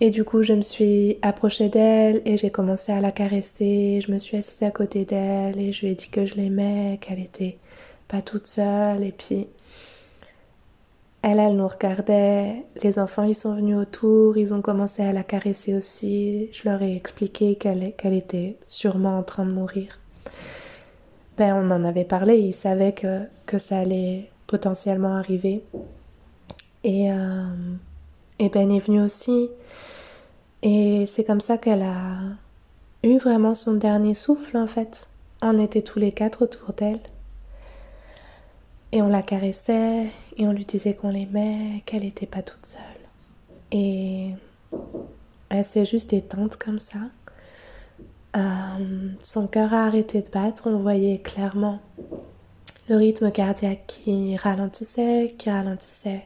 [0.00, 4.00] Et du coup, je me suis approchée d'elle et j'ai commencé à la caresser.
[4.04, 6.98] Je me suis assise à côté d'elle et je lui ai dit que je l'aimais,
[7.00, 7.58] qu'elle était
[8.08, 9.04] pas toute seule.
[9.04, 9.46] Et puis,
[11.22, 12.64] elle, elle nous regardait.
[12.82, 14.36] Les enfants, ils sont venus autour.
[14.36, 16.48] Ils ont commencé à la caresser aussi.
[16.52, 20.01] Je leur ai expliqué qu'elle était sûrement en train de mourir.
[21.50, 22.36] On en avait parlé.
[22.36, 25.64] Ils savaient que, que ça allait potentiellement arriver.
[26.84, 27.44] Et, euh,
[28.38, 29.48] et Ben est venu aussi.
[30.62, 32.36] Et c'est comme ça qu'elle a
[33.02, 35.08] eu vraiment son dernier souffle en fait.
[35.40, 37.00] On était tous les quatre autour d'elle.
[38.92, 42.82] Et on la caressait et on lui disait qu'on l'aimait, qu'elle n'était pas toute seule.
[43.72, 44.30] Et
[45.48, 46.98] elle s'est juste éteinte comme ça.
[48.36, 51.80] Euh, son cœur a arrêté de battre, on voyait clairement
[52.88, 56.24] le rythme cardiaque qui ralentissait, qui ralentissait,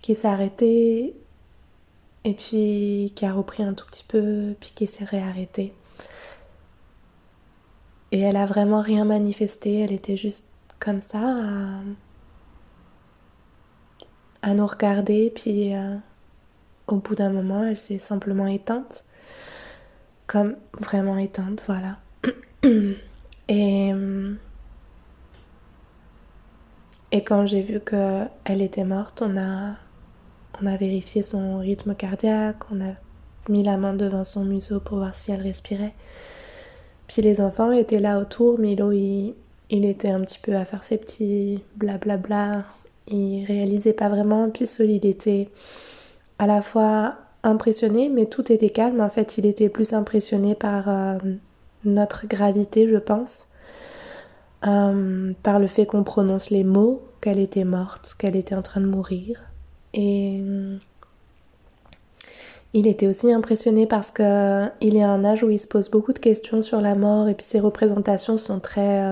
[0.00, 1.14] qui s'est arrêté
[2.24, 5.72] et puis qui a repris un tout petit peu, puis qui s'est réarrêté.
[8.12, 11.80] Et elle a vraiment rien manifesté, elle était juste comme ça à,
[14.42, 15.96] à nous regarder, puis euh,
[16.88, 19.04] au bout d'un moment, elle s'est simplement éteinte,
[20.30, 21.98] comme vraiment éteinte, voilà.
[23.52, 23.92] Et,
[27.10, 29.74] et quand j'ai vu qu'elle était morte, on a
[30.62, 32.92] on a vérifié son rythme cardiaque, on a
[33.48, 35.94] mis la main devant son museau pour voir si elle respirait.
[37.08, 39.34] Puis les enfants étaient là autour, Milo il,
[39.68, 42.66] il était un petit peu à faire ses petits blablabla,
[43.08, 45.48] il réalisait pas vraiment, puis Sol il était
[46.38, 50.88] à la fois impressionné, mais tout était calme, en fait il était plus impressionné par
[50.88, 51.18] euh,
[51.84, 53.48] notre gravité je pense,
[54.66, 58.80] euh, par le fait qu'on prononce les mots, qu'elle était morte, qu'elle était en train
[58.80, 59.44] de mourir.
[59.94, 60.76] Et euh,
[62.72, 66.12] il était aussi impressionné parce qu'il est à un âge où il se pose beaucoup
[66.12, 69.02] de questions sur la mort et puis ses représentations sont très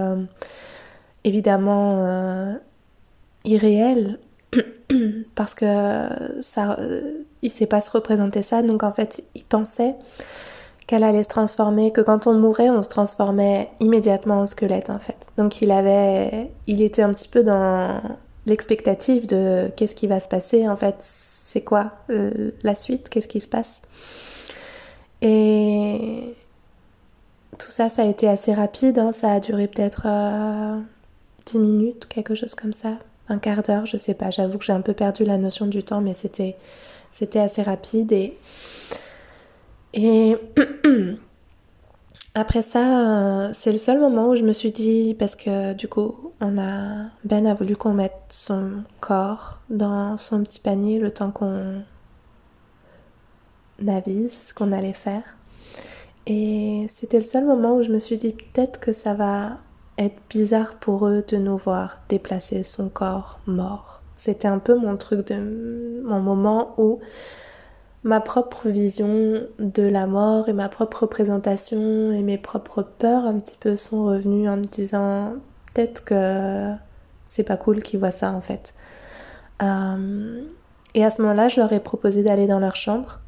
[1.25, 2.57] évidemment
[3.45, 4.21] irréelles
[5.35, 6.09] parce que
[6.41, 6.77] ça
[7.43, 8.63] il sait pas se représenter ça.
[8.63, 9.95] Donc en fait il pensait
[10.87, 14.99] qu'elle allait se transformer que quand on mourait on se transformait immédiatement en squelette en
[14.99, 15.29] fait.
[15.37, 18.01] Donc il avait il était un petit peu dans
[18.49, 23.29] l'expectative de qu'est-ce qui va se passer en fait, c'est quoi euh, la suite, qu'est-ce
[23.29, 23.83] qui se passe?
[25.21, 26.35] Et
[27.59, 29.13] tout ça, ça a été assez rapide, hein.
[29.13, 30.79] ça a duré peut-être euh,
[31.47, 32.99] 10 minutes, quelque chose comme ça,
[33.29, 35.83] un quart d'heure, je sais pas, j'avoue que j'ai un peu perdu la notion du
[35.83, 36.57] temps, mais c'était,
[37.11, 38.37] c'était assez rapide et.
[42.35, 45.89] Après ça, euh, c'est le seul moment où je me suis dit, parce que du
[45.89, 51.11] coup, on a, Ben a voulu qu'on mette son corps dans son petit panier le
[51.11, 51.83] temps qu'on
[53.89, 55.25] avise ce qu'on allait faire.
[56.27, 59.57] Et c'était le seul moment où je me suis dit, peut-être que ça va
[59.99, 64.03] être bizarre pour eux de nous voir déplacer son corps mort.
[64.15, 67.01] C'était un peu mon truc de mon moment où
[68.05, 73.39] ma propre vision de la mort et ma propre représentation et mes propres peurs un
[73.39, 75.35] petit peu sont revenues en me disant
[75.75, 76.73] peut-être que
[77.27, 78.75] c'est pas cool qu'ils voient ça en fait.
[79.63, 80.43] Euh,
[80.95, 83.21] et à ce moment-là, je leur ai proposé d'aller dans leur chambre.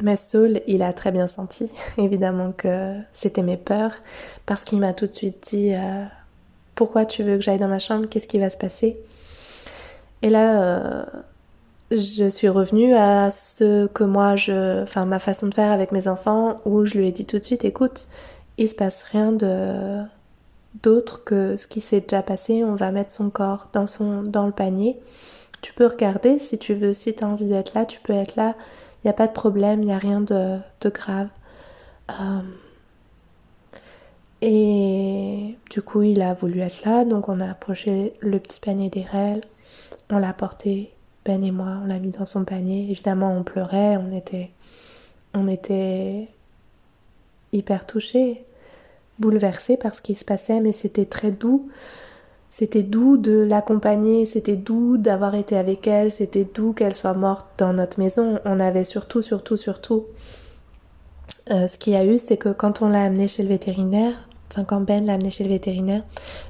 [0.00, 3.94] Mais Saul, il a très bien senti, évidemment, que c'était mes peurs,
[4.46, 6.04] parce qu'il m'a tout de suite dit euh,
[6.74, 8.06] Pourquoi tu veux que j'aille dans ma chambre?
[8.08, 9.00] Qu'est-ce qui va se passer?
[10.22, 11.04] Et là, euh,
[11.90, 16.06] je suis revenue à ce que moi je enfin ma façon de faire avec mes
[16.06, 18.08] enfants où je lui ai dit tout de suite écoute
[18.58, 20.02] il se passe rien de
[20.82, 22.62] d'autre que ce qui s'est déjà passé.
[22.64, 24.98] On va mettre son corps dans son dans le panier.
[25.62, 28.36] Tu peux regarder si tu veux si tu as envie d'être là tu peux être
[28.36, 28.54] là
[29.02, 31.28] il n'y a pas de problème il n'y a rien de, grave
[32.10, 32.40] euh,
[34.40, 38.90] et du coup il a voulu être là donc on a approché le petit panier
[38.90, 39.42] des rêves
[40.10, 40.92] on l'a porté
[41.28, 42.90] ben et moi, on l'a mis dans son panier.
[42.90, 44.50] Évidemment, on pleurait, on était,
[45.34, 46.26] on était
[47.52, 48.46] hyper touchés,
[49.18, 51.68] bouleversés par ce qui se passait, mais c'était très doux.
[52.50, 57.46] C'était doux de l'accompagner, c'était doux d'avoir été avec elle, c'était doux qu'elle soit morte
[57.58, 58.38] dans notre maison.
[58.44, 60.06] On avait surtout, surtout, surtout.
[61.50, 64.14] Euh, ce qu'il y a eu, c'est que quand on l'a amené chez le vétérinaire,
[64.50, 66.02] enfin quand Ben l'a amené chez le vétérinaire,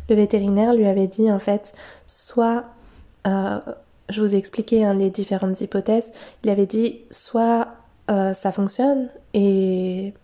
[0.09, 1.73] le vétérinaire lui avait dit en fait,
[2.07, 2.65] soit
[3.27, 3.59] euh,
[4.09, 6.13] je vous ai expliqué hein, les différentes hypothèses.
[6.45, 7.69] Il avait dit soit
[8.11, 10.15] euh, ça fonctionne et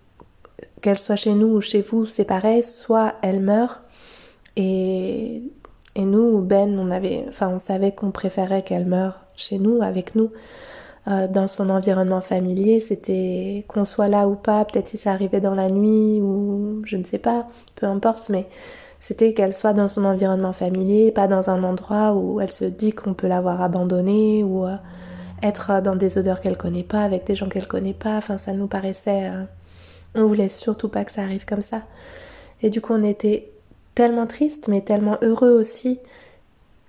[0.80, 3.82] qu'elle soit chez nous ou chez vous, c'est pareil, soit elle meurt
[4.56, 5.42] et,
[5.96, 10.14] et nous, Ben, on avait, enfin, on savait qu'on préférait qu'elle meure chez nous, avec
[10.14, 10.30] nous,
[11.08, 12.80] euh, dans son environnement familier.
[12.80, 16.96] C'était qu'on soit là ou pas, peut-être si ça arrivait dans la nuit ou je
[16.96, 18.46] ne sais pas, peu importe, mais
[18.98, 22.92] c'était qu'elle soit dans son environnement familier, pas dans un endroit où elle se dit
[22.92, 24.76] qu'on peut l'avoir abandonnée ou euh,
[25.42, 28.16] être dans des odeurs qu'elle connaît pas, avec des gens qu'elle connaît pas.
[28.16, 29.30] Enfin, ça nous paraissait.
[29.30, 29.44] Euh,
[30.16, 31.82] on voulait surtout pas que ça arrive comme ça.
[32.62, 33.53] Et du coup, on était
[33.94, 35.98] tellement triste, mais tellement heureux aussi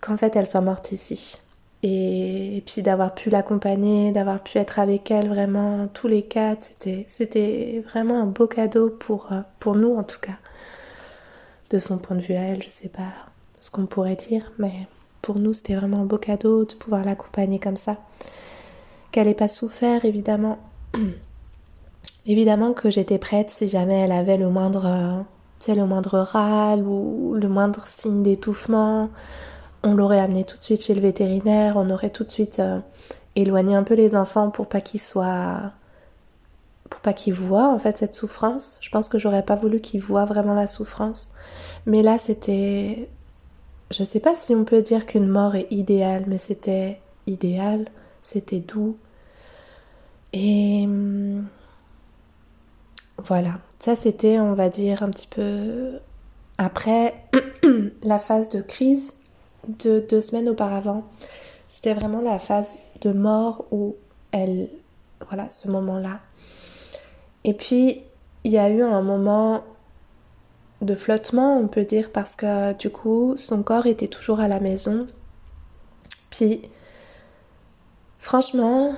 [0.01, 1.37] qu'en fait elle soit morte ici.
[1.83, 7.05] Et, puis d'avoir pu l'accompagner, d'avoir pu être avec elle vraiment tous les quatre, c'était,
[7.07, 10.37] c'était vraiment un beau cadeau pour, euh, pour nous en tout cas.
[11.69, 13.11] De son point de vue à elle, je sais pas
[13.59, 14.87] ce qu'on pourrait dire, mais
[15.21, 17.97] pour nous c'était vraiment un beau cadeau de pouvoir l'accompagner comme ça.
[19.11, 20.57] Qu'elle n'ait pas souffert évidemment.
[22.25, 25.25] évidemment que j'étais prête si jamais elle avait le moindre
[25.73, 29.09] le moindre râle ou le moindre signe d'étouffement,
[29.83, 32.79] on l'aurait amené tout de suite chez le vétérinaire, on aurait tout de suite euh,
[33.35, 35.71] éloigné un peu les enfants pour pas qu'ils soient
[36.89, 38.77] pour pas qu'ils voient en fait cette souffrance.
[38.81, 41.33] Je pense que j'aurais pas voulu qu'ils voient vraiment la souffrance.
[41.85, 43.09] Mais là c'était
[43.91, 47.85] je sais pas si on peut dire qu'une mort est idéale, mais c'était idéal,
[48.21, 48.97] c'était doux.
[50.33, 51.47] Et hum,
[53.23, 55.99] voilà, ça c'était, on va dire, un petit peu
[56.57, 57.15] après
[58.03, 59.15] la phase de crise
[59.67, 61.03] de deux semaines auparavant.
[61.67, 63.95] C'était vraiment la phase de mort où
[64.31, 64.69] elle,
[65.27, 66.19] voilà, ce moment-là.
[67.43, 68.03] Et puis,
[68.43, 69.63] il y a eu un moment
[70.81, 74.59] de flottement, on peut dire, parce que du coup, son corps était toujours à la
[74.59, 75.07] maison.
[76.29, 76.69] Puis,
[78.19, 78.93] franchement,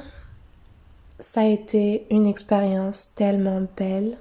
[1.20, 4.18] ça a été une expérience tellement belle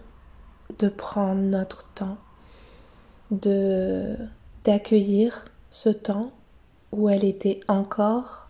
[0.79, 2.19] de prendre notre temps,
[3.31, 4.17] de
[4.65, 6.33] d'accueillir ce temps
[6.91, 8.49] où elle était encore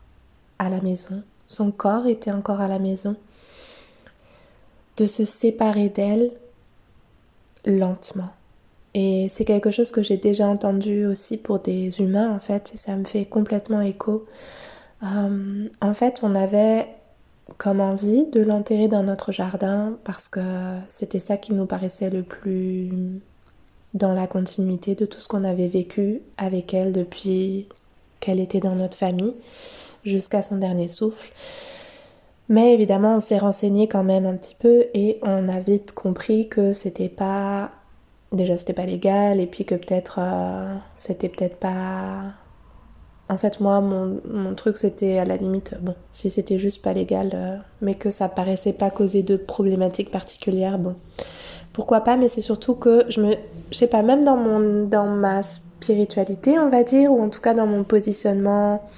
[0.59, 3.17] à la maison, son corps était encore à la maison,
[4.97, 6.33] de se séparer d'elle
[7.67, 8.31] lentement.
[8.95, 12.77] Et c'est quelque chose que j'ai déjà entendu aussi pour des humains en fait, et
[12.79, 14.25] ça me fait complètement écho.
[15.03, 16.89] Euh, en fait, on avait
[17.59, 20.40] comme envie de l'enterrer dans notre jardin parce que
[20.88, 23.20] c'était ça qui nous paraissait le plus
[23.94, 27.68] dans la continuité de tout ce qu'on avait vécu avec elle depuis
[28.20, 29.34] qu'elle était dans notre famille
[30.05, 31.32] jusqu'à son dernier souffle.
[32.49, 36.49] Mais évidemment, on s'est renseigné quand même un petit peu et on a vite compris
[36.49, 37.72] que c'était pas
[38.32, 42.32] déjà c'était pas légal et puis que peut-être euh, c'était peut-être pas
[43.29, 47.33] en fait, moi, mon, truc, c'était à la limite, bon, si c'était juste pas légal,
[47.35, 50.95] euh, mais que ça paraissait pas causer de problématiques particulières, bon,
[51.72, 53.35] pourquoi pas, mais c'est surtout que je me,
[53.72, 57.41] je sais pas, même dans mon, dans ma spiritualité, on va dire, ou en tout
[57.41, 58.89] cas dans mon positionnement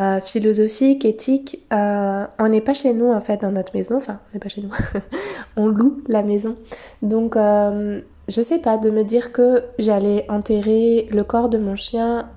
[0.00, 4.18] euh, philosophique, éthique, euh, on n'est pas chez nous, en fait, dans notre maison, enfin,
[4.30, 4.72] on n'est pas chez nous,
[5.56, 6.56] on loue la maison.
[7.02, 12.28] Donc, je sais pas, de me dire que j'allais enterrer le corps de mon chien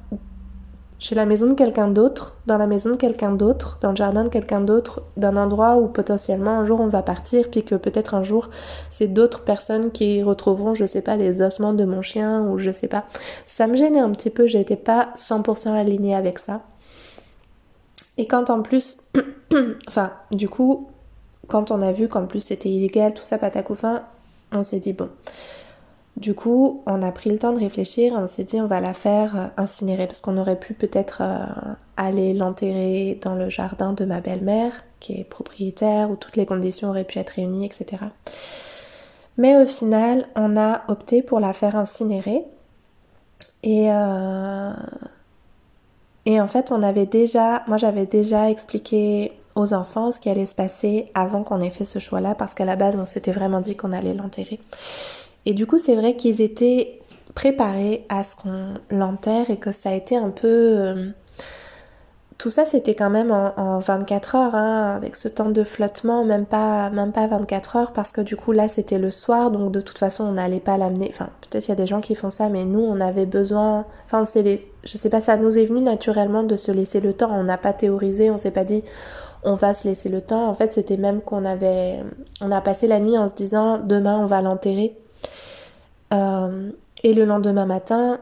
[1.00, 4.26] chez la maison de quelqu'un d'autre, dans la maison de quelqu'un d'autre, dans le jardin
[4.26, 8.14] de quelqu'un d'autre, d'un endroit où potentiellement un jour on va partir, puis que peut-être
[8.14, 8.50] un jour
[8.90, 12.72] c'est d'autres personnes qui retrouveront, je sais pas, les ossements de mon chien ou je
[12.72, 13.06] sais pas.
[13.46, 16.62] Ça me gênait un petit peu, j'étais pas 100% alignée avec ça.
[18.18, 19.10] Et quand en plus,
[19.88, 20.90] enfin, du coup,
[21.48, 24.04] quand on a vu qu'en plus c'était illégal, tout ça patacouffin,
[24.52, 25.10] on s'est dit bon,
[26.18, 28.94] du coup, on a pris le temps de réfléchir on s'est dit on va la
[28.94, 31.46] faire euh, incinérer parce qu'on aurait pu peut-être euh,
[31.98, 36.90] aller l'enterrer dans le jardin de ma belle-mère qui est propriétaire où toutes les conditions
[36.90, 38.04] auraient pu être réunies, etc.
[39.38, 42.44] Mais au final, on a opté pour la faire incinérer
[43.64, 44.74] et euh,
[46.26, 50.46] et en fait, on avait déjà, moi j'avais déjà expliqué aux enfants ce qui allait
[50.46, 53.62] se passer avant qu'on ait fait ce choix-là parce qu'à la base on s'était vraiment
[53.62, 54.60] dit qu'on allait l'enterrer.
[55.50, 57.00] Et du coup, c'est vrai qu'ils étaient
[57.34, 60.48] préparés à ce qu'on l'enterre et que ça a été un peu...
[60.48, 61.10] Euh,
[62.38, 66.46] tout ça, c'était quand même en, 24 heures, hein, avec ce temps de flottement, même
[66.46, 69.82] pas, même pas 24 heures, parce que du coup, là, c'était le soir, donc de
[69.82, 71.08] toute façon, on n'allait pas l'amener.
[71.10, 73.86] Enfin, peut-être il y a des gens qui font ça, mais nous, on avait besoin.
[74.06, 74.62] Enfin, on les...
[74.84, 77.32] je sais pas, ça nous est venu naturellement de se laisser le temps.
[77.34, 78.84] On n'a pas théorisé, on s'est pas dit,
[79.44, 80.44] on va se laisser le temps.
[80.48, 82.04] En fait, c'était même qu'on avait.
[82.40, 84.96] On a passé la nuit en se disant, demain, on va l'enterrer.
[86.14, 86.72] Euh,
[87.04, 88.20] et le lendemain matin,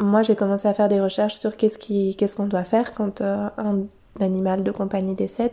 [0.00, 3.84] moi j'ai commencé à faire des recherches sur qu'est-ce qu'on doit faire quand euh, un
[4.20, 5.52] animal de compagnie décède.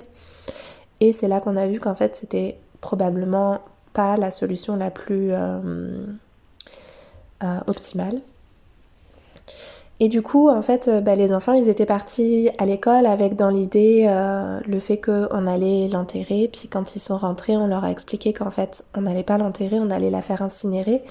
[1.00, 3.60] Et c'est là qu'on a vu qu'en fait c'était probablement
[3.94, 5.32] pas la solution la plus
[7.68, 8.22] optimale.
[10.02, 13.36] Et du coup, en fait, euh, bah, les enfants, ils étaient partis à l'école avec
[13.36, 16.50] dans l'idée euh, le fait qu'on allait l'enterrer.
[16.52, 19.78] Puis quand ils sont rentrés, on leur a expliqué qu'en fait, on n'allait pas l'enterrer,
[19.80, 21.04] on allait la faire incinérer.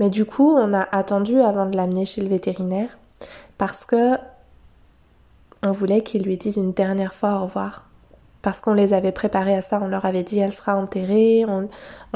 [0.00, 2.98] Mais du coup, on a attendu avant de l'amener chez le vétérinaire
[3.58, 4.16] parce que
[5.62, 7.91] on voulait qu'il lui dise une dernière fois au revoir
[8.42, 11.68] parce qu'on les avait préparés à ça, on leur avait dit elle sera enterrée, on,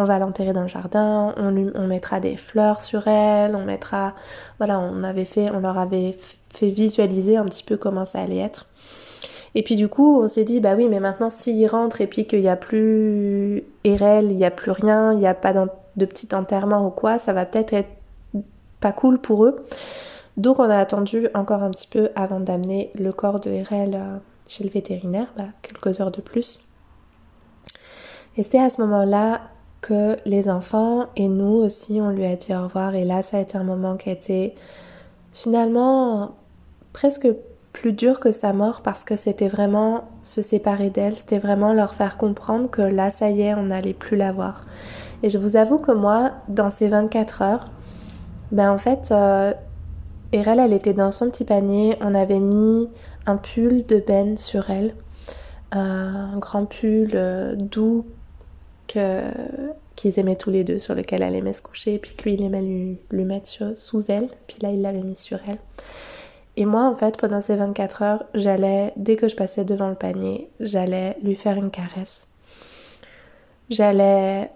[0.05, 4.15] va l'enterrer dans le jardin, on, mettra des fleurs sur elle, on mettra,
[4.59, 6.17] voilà, on avait fait, on leur avait
[6.53, 8.67] fait visualiser un petit peu comment ça allait être.
[9.55, 12.27] Et puis du coup, on s'est dit bah oui, mais maintenant s'il rentre et puis
[12.27, 16.05] qu'il n'y a plus RL, il n'y a plus rien, il n'y a pas de
[16.05, 17.89] petit enterrement ou quoi, ça va peut-être être
[18.81, 19.65] pas cool pour eux.
[20.37, 24.65] Donc on a attendu encore un petit peu avant d'amener le corps de RL chez
[24.65, 26.61] le vétérinaire, bah, quelques heures de plus.
[28.37, 29.41] Et c'est à ce moment-là
[29.81, 32.95] que les enfants et nous aussi, on lui a dit au revoir.
[32.95, 34.55] Et là, ça a été un moment qui a été
[35.33, 36.35] finalement
[36.93, 37.29] presque
[37.73, 41.95] plus dur que sa mort parce que c'était vraiment se séparer d'elle, c'était vraiment leur
[41.95, 44.65] faire comprendre que là, ça y est, on n'allait plus la voir.
[45.23, 47.65] Et je vous avoue que moi, dans ces 24 heures,
[48.51, 49.53] ben en fait, euh,
[50.33, 52.89] Erel, elle était dans son petit panier, on avait mis
[53.27, 54.95] un pull de Ben sur elle,
[55.75, 58.07] euh, un grand pull euh, doux
[58.87, 62.45] qu'ils aimaient tous les deux, sur lequel elle aimait se coucher, puis que lui il
[62.45, 65.59] aimait lui, lui mettre sous elle, puis là il l'avait mis sur elle.
[66.57, 69.97] Et moi en fait pendant ces 24 heures, j'allais, dès que je passais devant le
[69.97, 72.29] panier, j'allais lui faire une caresse.
[73.69, 74.51] J'allais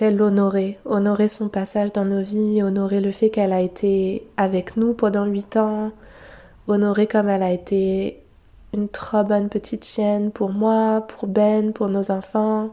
[0.00, 4.92] l'honorer, honorer son passage dans nos vies, honorer le fait qu'elle a été avec nous
[4.94, 5.92] pendant 8 ans,
[6.68, 8.22] honorer comme elle a été
[8.72, 12.70] une trop bonne petite chienne pour moi, pour Ben, pour nos enfants,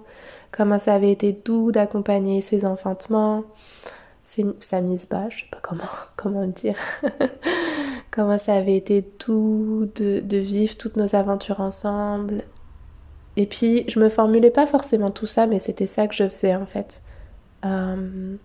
[0.52, 3.44] comment ça avait été doux d'accompagner ses enfantements,
[4.24, 5.84] sa mise bas, je sais pas comment,
[6.16, 6.78] comment dire,
[8.12, 12.44] comment ça avait été doux de, de vivre toutes nos aventures ensemble.
[13.38, 16.56] Et puis, je me formulais pas forcément tout ça, mais c'était ça que je faisais
[16.56, 17.02] en fait.
[17.66, 18.36] Euh,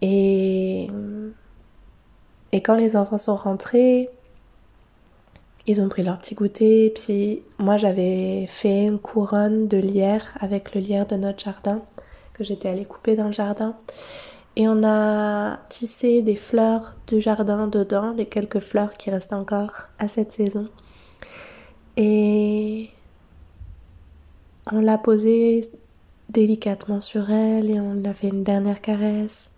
[0.00, 0.88] et
[2.52, 4.08] et quand les enfants sont rentrés,
[5.66, 10.74] ils ont pris leur petit goûter, puis moi j'avais fait une couronne de lierre avec
[10.74, 11.82] le lierre de notre jardin
[12.32, 13.76] que j'étais allée couper dans le jardin.
[14.56, 19.88] Et on a tissé des fleurs du jardin dedans, les quelques fleurs qui restent encore
[19.98, 20.68] à cette saison.
[21.96, 22.90] Et
[24.70, 25.62] on l'a posé
[26.28, 29.51] délicatement sur elle et on a fait une dernière caresse.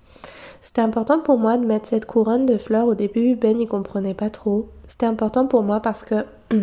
[0.65, 2.87] C'était important pour moi de mettre cette couronne de fleurs.
[2.87, 4.71] Au début, Ben n'y comprenait pas trop.
[4.89, 6.25] C'était important pour moi parce que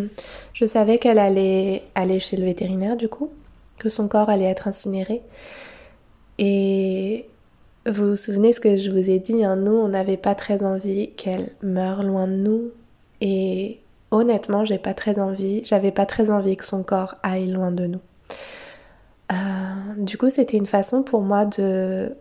[0.53, 3.29] je savais qu'elle allait aller chez le vétérinaire du coup,
[3.77, 5.21] que son corps allait être incinéré.
[6.39, 7.27] Et
[7.85, 10.63] vous vous souvenez ce que je vous ai dit, hein, nous, on n'avait pas très
[10.63, 12.71] envie qu'elle meure loin de nous.
[13.21, 17.69] Et honnêtement, j'ai pas très envie, j'avais pas très envie que son corps aille loin
[17.69, 18.01] de nous.
[19.31, 19.35] Euh,
[19.97, 22.15] du coup, c'était une façon pour moi de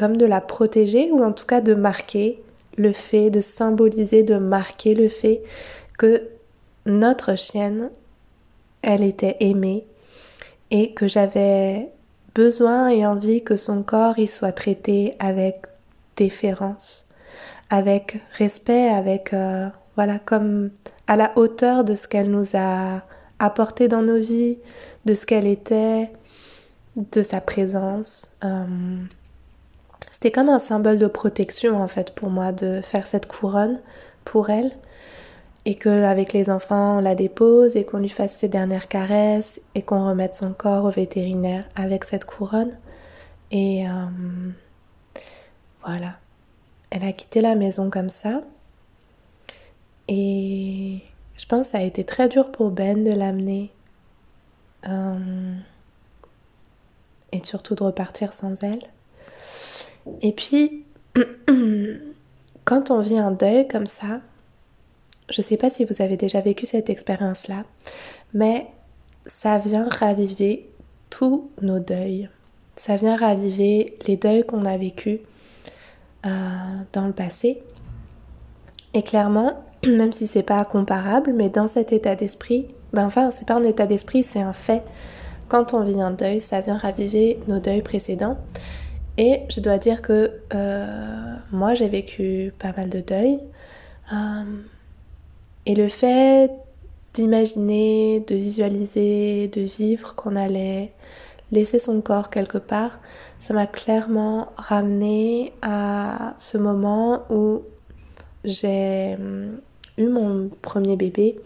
[0.00, 2.42] comme de la protéger ou en tout cas de marquer
[2.78, 5.42] le fait, de symboliser, de marquer le fait
[5.98, 6.26] que
[6.86, 7.90] notre chienne,
[8.80, 9.84] elle était aimée
[10.70, 11.90] et que j'avais
[12.34, 15.66] besoin et envie que son corps y soit traité avec
[16.16, 17.10] déférence,
[17.68, 20.70] avec respect, avec euh, voilà comme
[21.08, 23.02] à la hauteur de ce qu'elle nous a
[23.38, 24.56] apporté dans nos vies,
[25.04, 26.10] de ce qu'elle était,
[26.96, 28.38] de sa présence.
[28.44, 28.64] Euh,
[30.10, 33.80] c'était comme un symbole de protection en fait pour moi de faire cette couronne
[34.24, 34.72] pour elle.
[35.66, 39.60] Et que avec les enfants on la dépose et qu'on lui fasse ses dernières caresses
[39.74, 42.72] et qu'on remette son corps au vétérinaire avec cette couronne.
[43.50, 43.92] Et euh,
[45.84, 46.18] voilà.
[46.90, 48.42] Elle a quitté la maison comme ça.
[50.08, 51.00] Et
[51.36, 53.72] je pense que ça a été très dur pour Ben de l'amener
[54.88, 55.54] euh,
[57.32, 58.82] et surtout de repartir sans elle
[60.22, 60.84] et puis,
[62.64, 64.20] quand on vit un deuil comme ça,
[65.30, 67.64] je ne sais pas si vous avez déjà vécu cette expérience-là,
[68.34, 68.66] mais
[69.26, 70.68] ça vient raviver
[71.08, 72.28] tous nos deuils.
[72.76, 75.20] Ça vient raviver les deuils qu'on a vécus
[76.26, 76.28] euh,
[76.92, 77.62] dans le passé.
[78.94, 83.46] Et clairement, même si c'est pas comparable, mais dans cet état d'esprit, ben enfin, c'est
[83.46, 84.82] pas un état d'esprit, c'est un fait.
[85.48, 88.36] Quand on vit un deuil, ça vient raviver nos deuils précédents.
[89.20, 93.38] Et je dois dire que euh, moi j'ai vécu pas mal de deuil.
[94.14, 94.44] Euh,
[95.66, 96.50] et le fait
[97.12, 100.94] d'imaginer, de visualiser, de vivre qu'on allait
[101.52, 102.98] laisser son corps quelque part,
[103.38, 107.60] ça m'a clairement ramené à ce moment où
[108.42, 109.60] j'ai hum,
[109.98, 111.38] eu mon premier bébé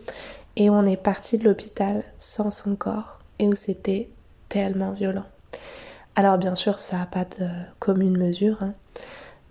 [0.55, 4.11] et on est parti de l'hôpital sans son corps et où c'était
[4.49, 5.27] tellement violent.
[6.17, 7.47] Alors bien sûr, ça n'a pas de
[7.81, 8.75] commune mesure, hein,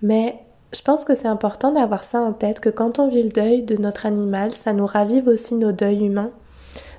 [0.02, 0.40] mais
[0.74, 3.64] je pense que c'est important d'avoir ça en tête, que quand on vit le deuil
[3.64, 6.32] de notre animal, ça nous ravive aussi nos deuils humains.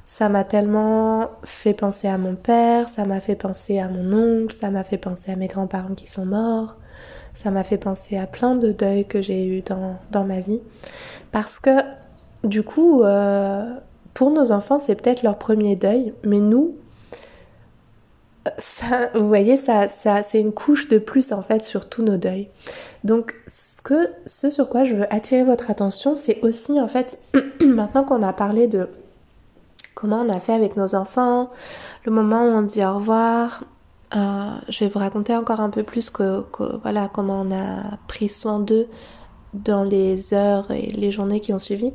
[0.05, 4.55] Ça m'a tellement fait penser à mon père, ça m'a fait penser à mon oncle,
[4.55, 6.77] ça m'a fait penser à mes grands-parents qui sont morts,
[7.33, 10.61] ça m'a fait penser à plein de deuils que j'ai eu dans, dans ma vie.
[11.33, 11.71] Parce que
[12.45, 13.75] du coup, euh,
[14.13, 16.77] pour nos enfants, c'est peut-être leur premier deuil, mais nous,
[18.59, 22.17] ça, vous voyez, ça, ça, c'est une couche de plus en fait sur tous nos
[22.17, 22.49] deuils.
[23.03, 27.19] Donc, ce, sur quoi je veux attirer votre attention, c'est aussi en fait,
[27.61, 28.89] maintenant qu'on a parlé de
[29.95, 31.51] comment on a fait avec nos enfants,
[32.05, 33.65] le moment où on dit au revoir,
[34.17, 36.45] euh, je vais vous raconter encore un peu plus que
[36.83, 38.87] voilà comment on a pris soin d'eux
[39.55, 41.93] dans les heures et les journées qui ont suivi.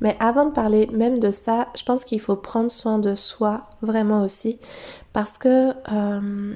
[0.00, 3.62] Mais avant de parler même de ça, je pense qu'il faut prendre soin de soi
[3.82, 4.58] vraiment aussi.
[5.12, 6.54] Parce que euh,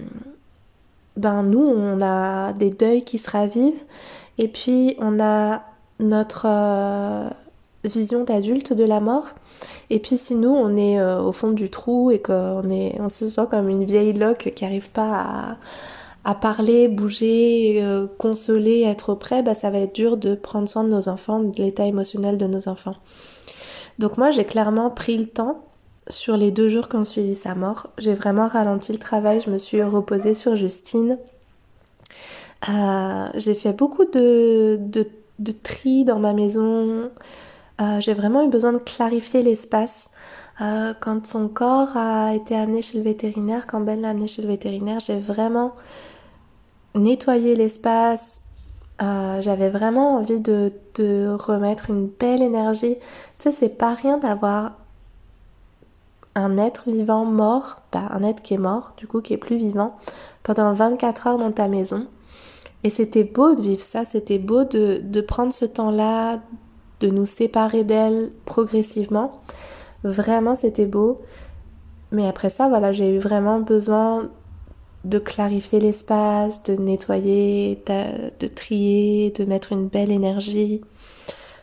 [1.16, 3.84] ben nous on a des deuils qui se ravivent.
[4.38, 5.62] Et puis on a
[6.00, 7.28] notre euh,
[7.84, 9.26] vision d'adulte de la mort.
[9.90, 13.08] Et puis si nous on est euh, au fond du trou et qu'on est on
[13.08, 15.56] se sent comme une vieille loque qui arrive pas à
[16.28, 20.84] à parler, bouger, euh, consoler, être prêt, bah, ça va être dur de prendre soin
[20.84, 22.96] de nos enfants, de l'état émotionnel de nos enfants.
[23.98, 25.64] Donc moi, j'ai clairement pris le temps
[26.06, 27.86] sur les deux jours qui ont suivi sa mort.
[27.96, 31.16] J'ai vraiment ralenti le travail, je me suis reposée sur Justine.
[32.68, 37.10] Euh, j'ai fait beaucoup de, de, tri dans ma maison.
[37.80, 40.10] Euh, j'ai vraiment eu besoin de clarifier l'espace.
[40.58, 44.48] quand son corps a été amené chez le vétérinaire, quand Ben l'a amené chez le
[44.48, 45.72] vétérinaire, j'ai vraiment
[46.98, 48.42] nettoyer l'espace.
[49.00, 52.96] Euh, j'avais vraiment envie de, de, remettre une belle énergie.
[53.38, 54.72] Tu sais, c'est pas rien d'avoir
[56.34, 59.56] un être vivant mort, pas un être qui est mort, du coup qui est plus
[59.56, 59.96] vivant,
[60.42, 62.06] pendant 24 heures dans ta maison.
[62.84, 66.38] Et c'était beau de vivre ça, c'était beau de, de prendre ce temps-là,
[67.00, 69.36] de nous séparer d'elle progressivement.
[70.04, 71.20] Vraiment, c'était beau.
[72.12, 74.30] Mais après ça, voilà, j'ai eu vraiment besoin
[75.04, 80.80] de clarifier l'espace, de nettoyer, de, trier, de mettre une belle énergie.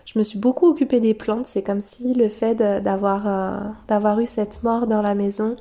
[0.06, 4.20] Je me suis beaucoup occupée des plantes, c'est comme si le fait d'avoir euh, d'avoir
[4.20, 5.58] eu cette mort dans la maison,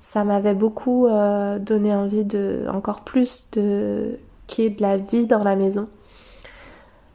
[0.00, 4.96] ça m'avait beaucoup euh, donné envie de encore plus de qu'il y ait de la
[4.96, 5.88] vie dans la maison.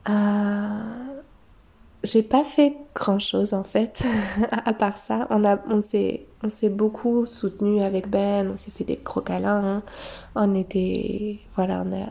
[0.09, 1.20] Euh,
[2.03, 4.03] j'ai pas fait grand chose en fait,
[4.65, 5.27] à part ça.
[5.29, 9.63] On, a, on s'est, on s'est beaucoup soutenu avec Ben, on s'est fait des crocalins.
[9.63, 9.83] Hein.
[10.35, 12.07] On était, voilà, on a,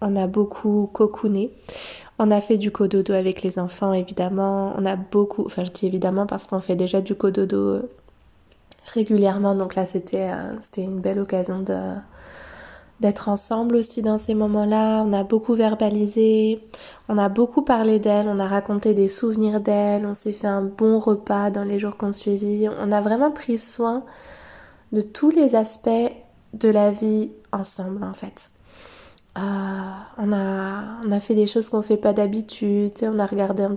[0.00, 1.50] on a beaucoup cocooné.
[2.18, 4.74] On a fait du cododo avec les enfants, évidemment.
[4.78, 7.82] On a beaucoup, enfin je dis évidemment parce qu'on fait déjà du cododo
[8.92, 9.54] régulièrement.
[9.56, 11.94] Donc là, c'était, euh, c'était une belle occasion de,
[13.00, 15.02] d'être ensemble aussi dans ces moments-là.
[15.06, 16.60] On a beaucoup verbalisé,
[17.08, 20.62] on a beaucoup parlé d'elle, on a raconté des souvenirs d'elle, on s'est fait un
[20.62, 22.68] bon repas dans les jours qu'on suivi.
[22.68, 24.04] On a vraiment pris soin
[24.92, 26.12] de tous les aspects
[26.52, 28.50] de la vie ensemble en fait.
[29.36, 29.40] Euh,
[30.18, 33.74] on, a, on a fait des choses qu'on fait pas d'habitude, on a regardé un,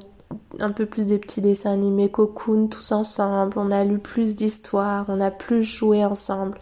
[0.59, 5.05] un, peu plus des petits dessins animés cocoon tous ensemble, on a lu plus d'histoires,
[5.07, 6.59] on a plus joué ensemble.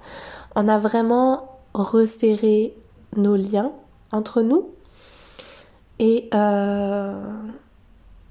[0.56, 2.76] On a vraiment resserrer
[3.16, 3.72] nos liens
[4.12, 4.70] entre nous.
[6.00, 7.42] Et euh,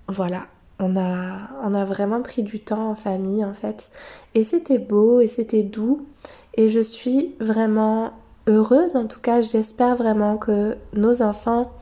[0.08, 0.46] voilà,
[0.78, 3.90] on a, on a vraiment pris du temps en famille en fait.
[4.34, 6.06] Et c'était beau et c'était doux.
[6.54, 8.12] Et je suis vraiment
[8.46, 11.72] heureuse, en tout cas j'espère vraiment que nos enfants,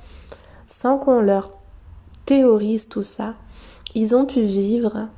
[0.66, 1.50] sans qu'on leur
[2.24, 3.34] théorise tout ça,
[3.94, 5.08] ils ont pu vivre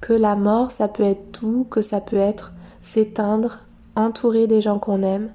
[0.00, 3.60] que la mort ça peut être doux, que ça peut être s'éteindre
[3.98, 5.30] entourer des gens qu'on aime,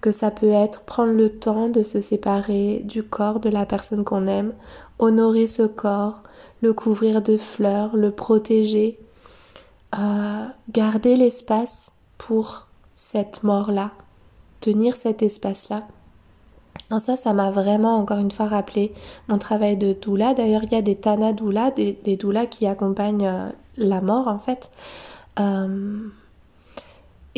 [0.00, 4.04] que ça peut être prendre le temps de se séparer du corps de la personne
[4.04, 4.52] qu'on aime,
[4.98, 6.22] honorer ce corps,
[6.60, 8.98] le couvrir de fleurs, le protéger,
[9.98, 13.92] euh, garder l'espace pour cette mort-là,
[14.60, 15.86] tenir cet espace-là.
[16.98, 18.92] ça, ça m'a vraiment encore une fois rappelé
[19.28, 20.34] mon travail de doula.
[20.34, 24.26] D'ailleurs, il y a des tana doula, des, des doulas qui accompagnent euh, la mort
[24.26, 24.72] en fait.
[25.38, 26.08] Euh,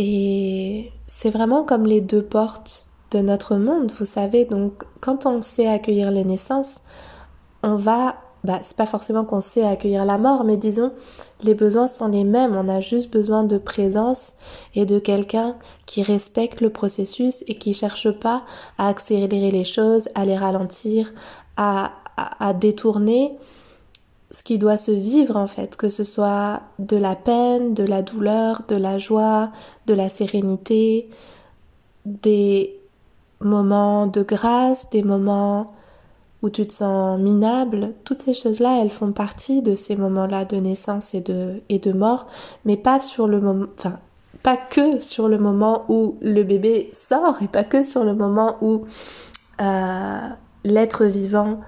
[0.03, 4.47] et c'est vraiment comme les deux portes de notre monde, vous savez.
[4.47, 6.81] Donc, quand on sait accueillir les naissances,
[7.63, 10.95] on va bah, c'est pas forcément qu'on sait accueillir la mort, mais disons,
[11.43, 12.57] les besoins sont les mêmes.
[12.57, 14.37] On a juste besoin de présence
[14.75, 18.47] et de quelqu'un qui respecte le processus et qui cherche pas
[18.79, 21.13] à accélérer les choses, à les ralentir,
[21.59, 23.37] à, à détourner
[24.31, 28.03] ce qui doit se vivre en fait, que ce soit de la peine, de la
[28.03, 29.51] douleur, de la joie,
[29.87, 31.09] de la sérénité,
[32.05, 32.79] des
[33.41, 35.67] moments de grâce, des moments
[36.43, 40.57] où tu te sens minable, toutes ces choses-là, elles font partie de ces moments-là de
[40.57, 42.27] naissance et de, mort,
[42.65, 43.99] mais pas sur le moment, enfin,
[44.43, 48.57] pas que sur le moment où le bébé sort et pas que sur le moment
[48.63, 48.85] où
[49.61, 50.19] euh,
[50.65, 51.61] l'être vivant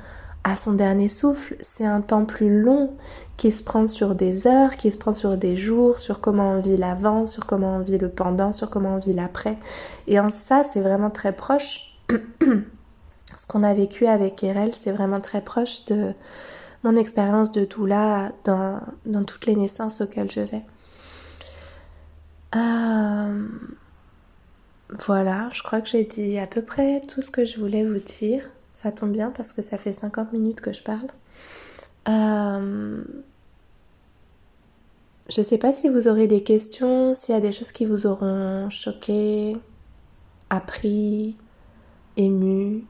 [0.45, 1.57] a son dernier souffle.
[1.61, 2.97] C'est un temps plus long
[3.37, 6.61] qui se prend sur des heures, qui se prend sur des jours, sur comment on
[6.61, 9.59] vit l'avant, sur comment on vit le pendant, sur comment on vit l'après.
[10.07, 11.97] Et en ça, c'est vraiment très proche.
[12.11, 16.13] ce qu'on a vécu avec Erel, c'est vraiment très proche de
[16.85, 20.63] mon expérience de doula dans, dans toutes les naissances auxquelles je vais.
[22.55, 23.49] Euh,
[25.07, 28.01] voilà, je crois que j'ai dit à peu près tout ce que je voulais vous
[28.01, 28.43] dire.
[28.75, 31.09] Ça tombe bien parce que ça fait 50 minutes que je parle.
[32.09, 33.03] Euh,
[35.29, 37.85] je ne sais pas si vous aurez des questions, s'il y a des choses qui
[37.85, 39.57] vous auront choqué,
[40.51, 41.37] appris,
[42.17, 42.85] ému.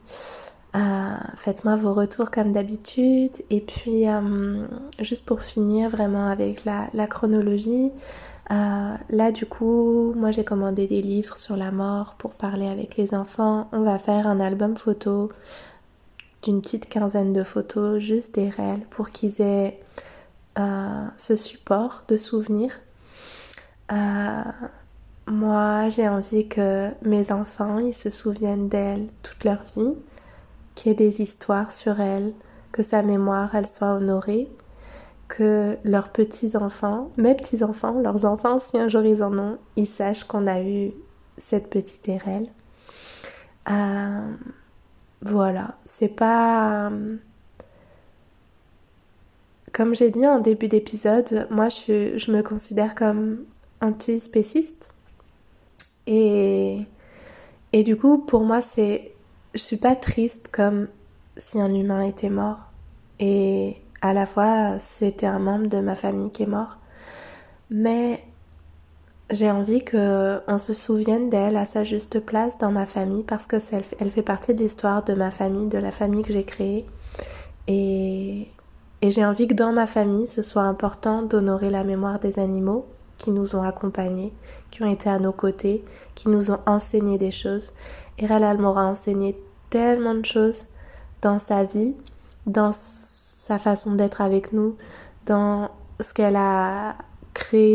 [0.75, 3.33] Euh, faites-moi vos retours comme d'habitude.
[3.49, 4.65] Et puis, euh,
[4.99, 7.91] juste pour finir vraiment avec la, chronologie,
[8.49, 13.13] là du coup, moi j'ai commandé des livres sur la mort pour parler avec les
[13.13, 13.67] enfants.
[13.71, 15.29] On va faire un album photo
[16.43, 19.79] d'une petite quinzaine de photos, juste des réels, pour qu'ils aient
[20.55, 22.79] ce support de souvenirs.
[25.25, 29.93] Moi, j'ai envie que mes enfants, ils se souviennent d'elle toute leur vie,
[30.75, 32.33] qu'il y ait des histoires sur elle,
[32.71, 34.51] que sa mémoire, elle soit honorée,
[35.27, 40.25] que leurs petits-enfants, mes petits-enfants, leurs enfants, si un jour ils en ont, ils sachent
[40.25, 40.91] qu'on a eu
[41.37, 42.47] cette petite Erelle.
[43.71, 44.33] Euh,
[45.25, 46.91] voilà, c'est pas...
[49.73, 53.45] Comme j'ai dit en début d'épisode, moi je, je me considère comme
[53.81, 54.93] antispéciste.
[56.07, 56.81] Et,
[57.71, 59.11] et du coup, pour moi, c'est.
[59.53, 60.87] Je suis pas triste comme
[61.37, 62.71] si un humain était mort.
[63.19, 66.79] Et à la fois, c'était un membre de ma famille qui est mort.
[67.69, 68.23] Mais
[69.33, 73.57] j'ai envie qu'on se souvienne d'elle à sa juste place dans ma famille parce que
[73.99, 76.85] elle fait partie de l'histoire de ma famille, de la famille que j'ai créée.
[77.67, 78.47] Et,
[79.01, 82.85] et j'ai envie que dans ma famille, ce soit important d'honorer la mémoire des animaux
[83.17, 84.33] qui nous ont accompagnés,
[84.71, 85.83] qui ont été à nos côtés,
[86.15, 87.73] qui nous ont enseigné des choses.
[88.17, 89.37] Et elle m'aura enseigné
[89.69, 90.67] tellement de choses
[91.21, 91.95] dans sa vie,
[92.45, 94.75] dans sa façon d'être avec nous,
[95.25, 96.95] dans ce qu'elle a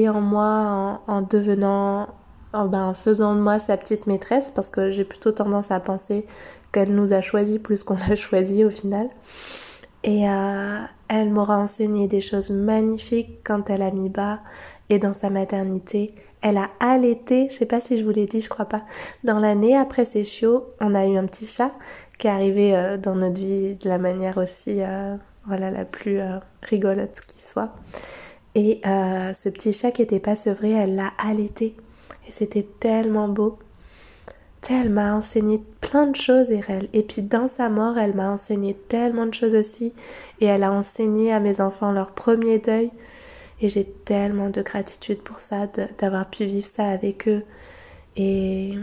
[0.09, 2.09] en moi en, devenant,
[2.53, 5.81] en, ben, en faisant de moi sa petite maîtresse, parce que j'ai plutôt tendance à
[5.81, 6.27] penser
[6.73, 9.09] qu'elle nous a choisi plus qu'on l'a choisi au final.
[10.05, 14.41] Et euh, elle m'aura enseigné des choses magnifiques quand elle a mis bas
[14.91, 16.15] et dans sa maternité.
[16.41, 18.83] Elle a allaité, je sais pas si je vous l'ai dit, je crois pas.
[19.25, 21.73] Dans l'année après ses chiots, on a eu un petit chat
[22.19, 25.17] qui est arrivé euh, dans notre vie de la manière aussi, euh,
[25.47, 26.21] voilà, la plus
[26.63, 27.73] rigolote qui soit.
[28.61, 31.77] Et ce petit chat qui était pas sevré, elle l'a allaité.
[32.27, 33.57] Et c'était tellement beau.
[34.69, 36.89] Elle m'a enseigné plein de choses, Erel.
[36.93, 39.93] Et puis dans sa mort, elle m'a enseigné tellement de choses aussi.
[40.41, 42.91] Et elle a enseigné à mes enfants leur premier deuil.
[43.61, 47.45] Et j'ai tellement de gratitude pour ça, d'avoir pu vivre ça avec eux.
[48.17, 48.75] Et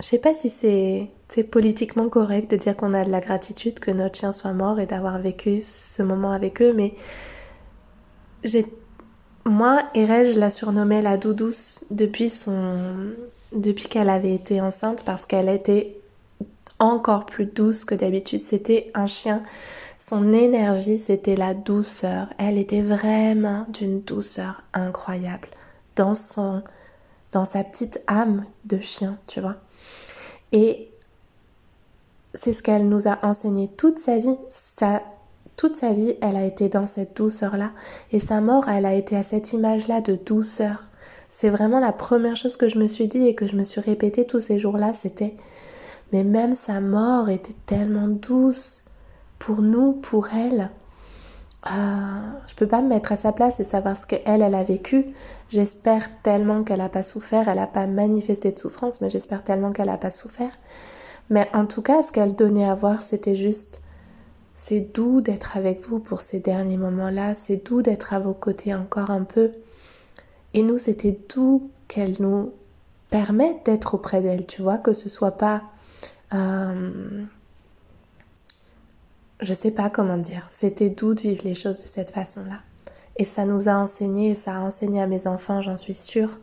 [0.00, 3.92] je sais pas si c'est politiquement correct de dire qu'on a de la gratitude que
[3.92, 6.94] notre chien soit mort et d'avoir vécu ce moment avec eux, mais
[8.44, 8.66] j'ai
[9.44, 12.76] moi, Erel, je la surnommais la doudouce depuis son
[13.52, 15.98] depuis qu'elle avait été enceinte parce qu'elle était
[16.78, 18.42] encore plus douce que d'habitude.
[18.42, 19.42] C'était un chien
[19.98, 22.28] son énergie, c'était la douceur.
[22.38, 25.48] Elle était vraiment d'une douceur incroyable
[25.96, 26.62] dans son
[27.32, 29.56] dans sa petite âme de chien, tu vois.
[30.52, 30.88] Et
[32.32, 34.38] c'est ce qu'elle nous a enseigné toute sa vie.
[35.58, 37.72] Toute sa vie, elle a été dans cette douceur-là.
[38.12, 40.88] Et sa mort, elle a été à cette image-là de douceur.
[41.28, 43.82] C'est vraiment la première chose que je me suis dit et que je me suis
[43.82, 45.36] répétée tous ces jours-là, c'était
[46.12, 48.84] mais même sa mort était tellement douce
[49.38, 50.70] pour nous, pour elle.
[51.66, 54.62] Euh, je peux pas me mettre à sa place et savoir ce qu'elle, elle a
[54.62, 55.06] vécu.
[55.50, 59.72] J'espère tellement qu'elle n'a pas souffert, elle n'a pas manifesté de souffrance, mais j'espère tellement
[59.72, 60.52] qu'elle n'a pas souffert.
[61.30, 63.82] Mais en tout cas, ce qu'elle donnait à voir, c'était juste
[64.60, 68.74] c'est doux d'être avec vous pour ces derniers moments-là, c'est doux d'être à vos côtés
[68.74, 69.52] encore un peu.
[70.52, 72.52] Et nous, c'était doux qu'elle nous
[73.08, 75.62] permette d'être auprès d'elle, tu vois, que ce soit pas...
[76.34, 77.22] Euh,
[79.38, 82.58] je sais pas comment dire, c'était doux de vivre les choses de cette façon-là.
[83.14, 86.40] Et ça nous a enseigné, et ça a enseigné à mes enfants, j'en suis sûre,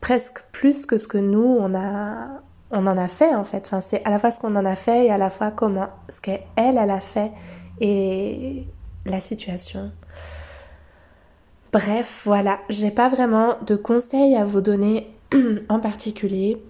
[0.00, 2.40] presque plus que ce que nous, on, a,
[2.70, 3.66] on en a fait en fait.
[3.66, 5.88] Enfin, c'est à la fois ce qu'on en a fait et à la fois comment,
[6.08, 7.32] ce qu'elle, elle a fait
[7.80, 8.66] et
[9.04, 9.92] la situation.
[11.72, 15.08] Bref, voilà, j'ai pas vraiment de conseils à vous donner
[15.68, 16.62] en particulier.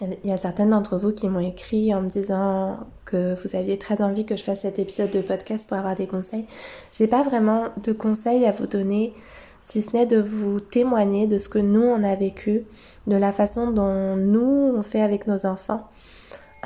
[0.00, 3.78] Il y a certaines d'entre vous qui m'ont écrit en me disant que vous aviez
[3.78, 6.46] très envie que je fasse cet épisode de podcast pour avoir des conseils.
[6.90, 9.14] J'ai pas vraiment de conseils à vous donner,
[9.60, 12.64] si ce n'est de vous témoigner de ce que nous on a vécu,
[13.06, 15.88] de la façon dont nous on fait avec nos enfants,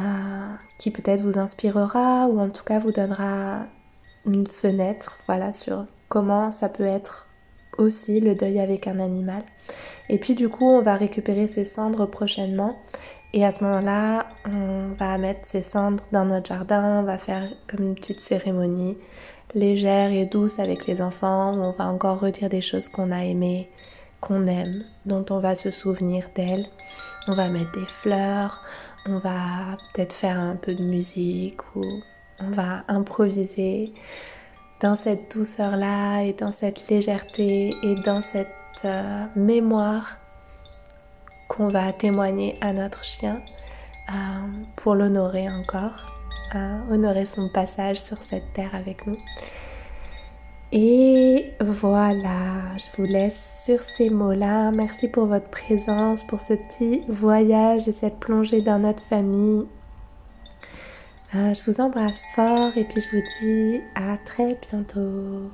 [0.01, 0.03] euh,
[0.79, 3.67] qui peut-être vous inspirera ou en tout cas vous donnera
[4.27, 7.27] une fenêtre, voilà, sur comment ça peut être
[7.79, 9.43] aussi le deuil avec un animal.
[10.09, 12.77] Et puis du coup, on va récupérer ces cendres prochainement
[13.35, 17.49] et à ce moment-là, on va mettre ces cendres dans notre jardin, on va faire
[17.69, 18.97] comme une petite cérémonie
[19.55, 23.25] légère et douce avec les enfants, où on va encore redire des choses qu'on a
[23.25, 23.71] aimées,
[24.21, 26.67] qu'on aime, dont on va se souvenir d'elles.
[27.27, 28.63] On va mettre des fleurs,
[29.07, 31.85] on va peut-être faire un peu de musique ou
[32.41, 33.93] on va improviser
[34.81, 38.49] dans cette douceur-là et dans cette légèreté et dans cette
[38.85, 40.19] euh, mémoire
[41.49, 43.41] qu'on va témoigner à notre chien
[44.11, 44.13] euh,
[44.77, 46.07] pour l'honorer encore,
[46.55, 49.19] euh, honorer son passage sur cette terre avec nous.
[50.71, 54.71] Et voilà, je vous laisse sur ces mots-là.
[54.71, 59.67] Merci pour votre présence, pour ce petit voyage et cette plongée dans notre famille.
[61.35, 65.51] Euh, je vous embrasse fort et puis je vous dis à très bientôt.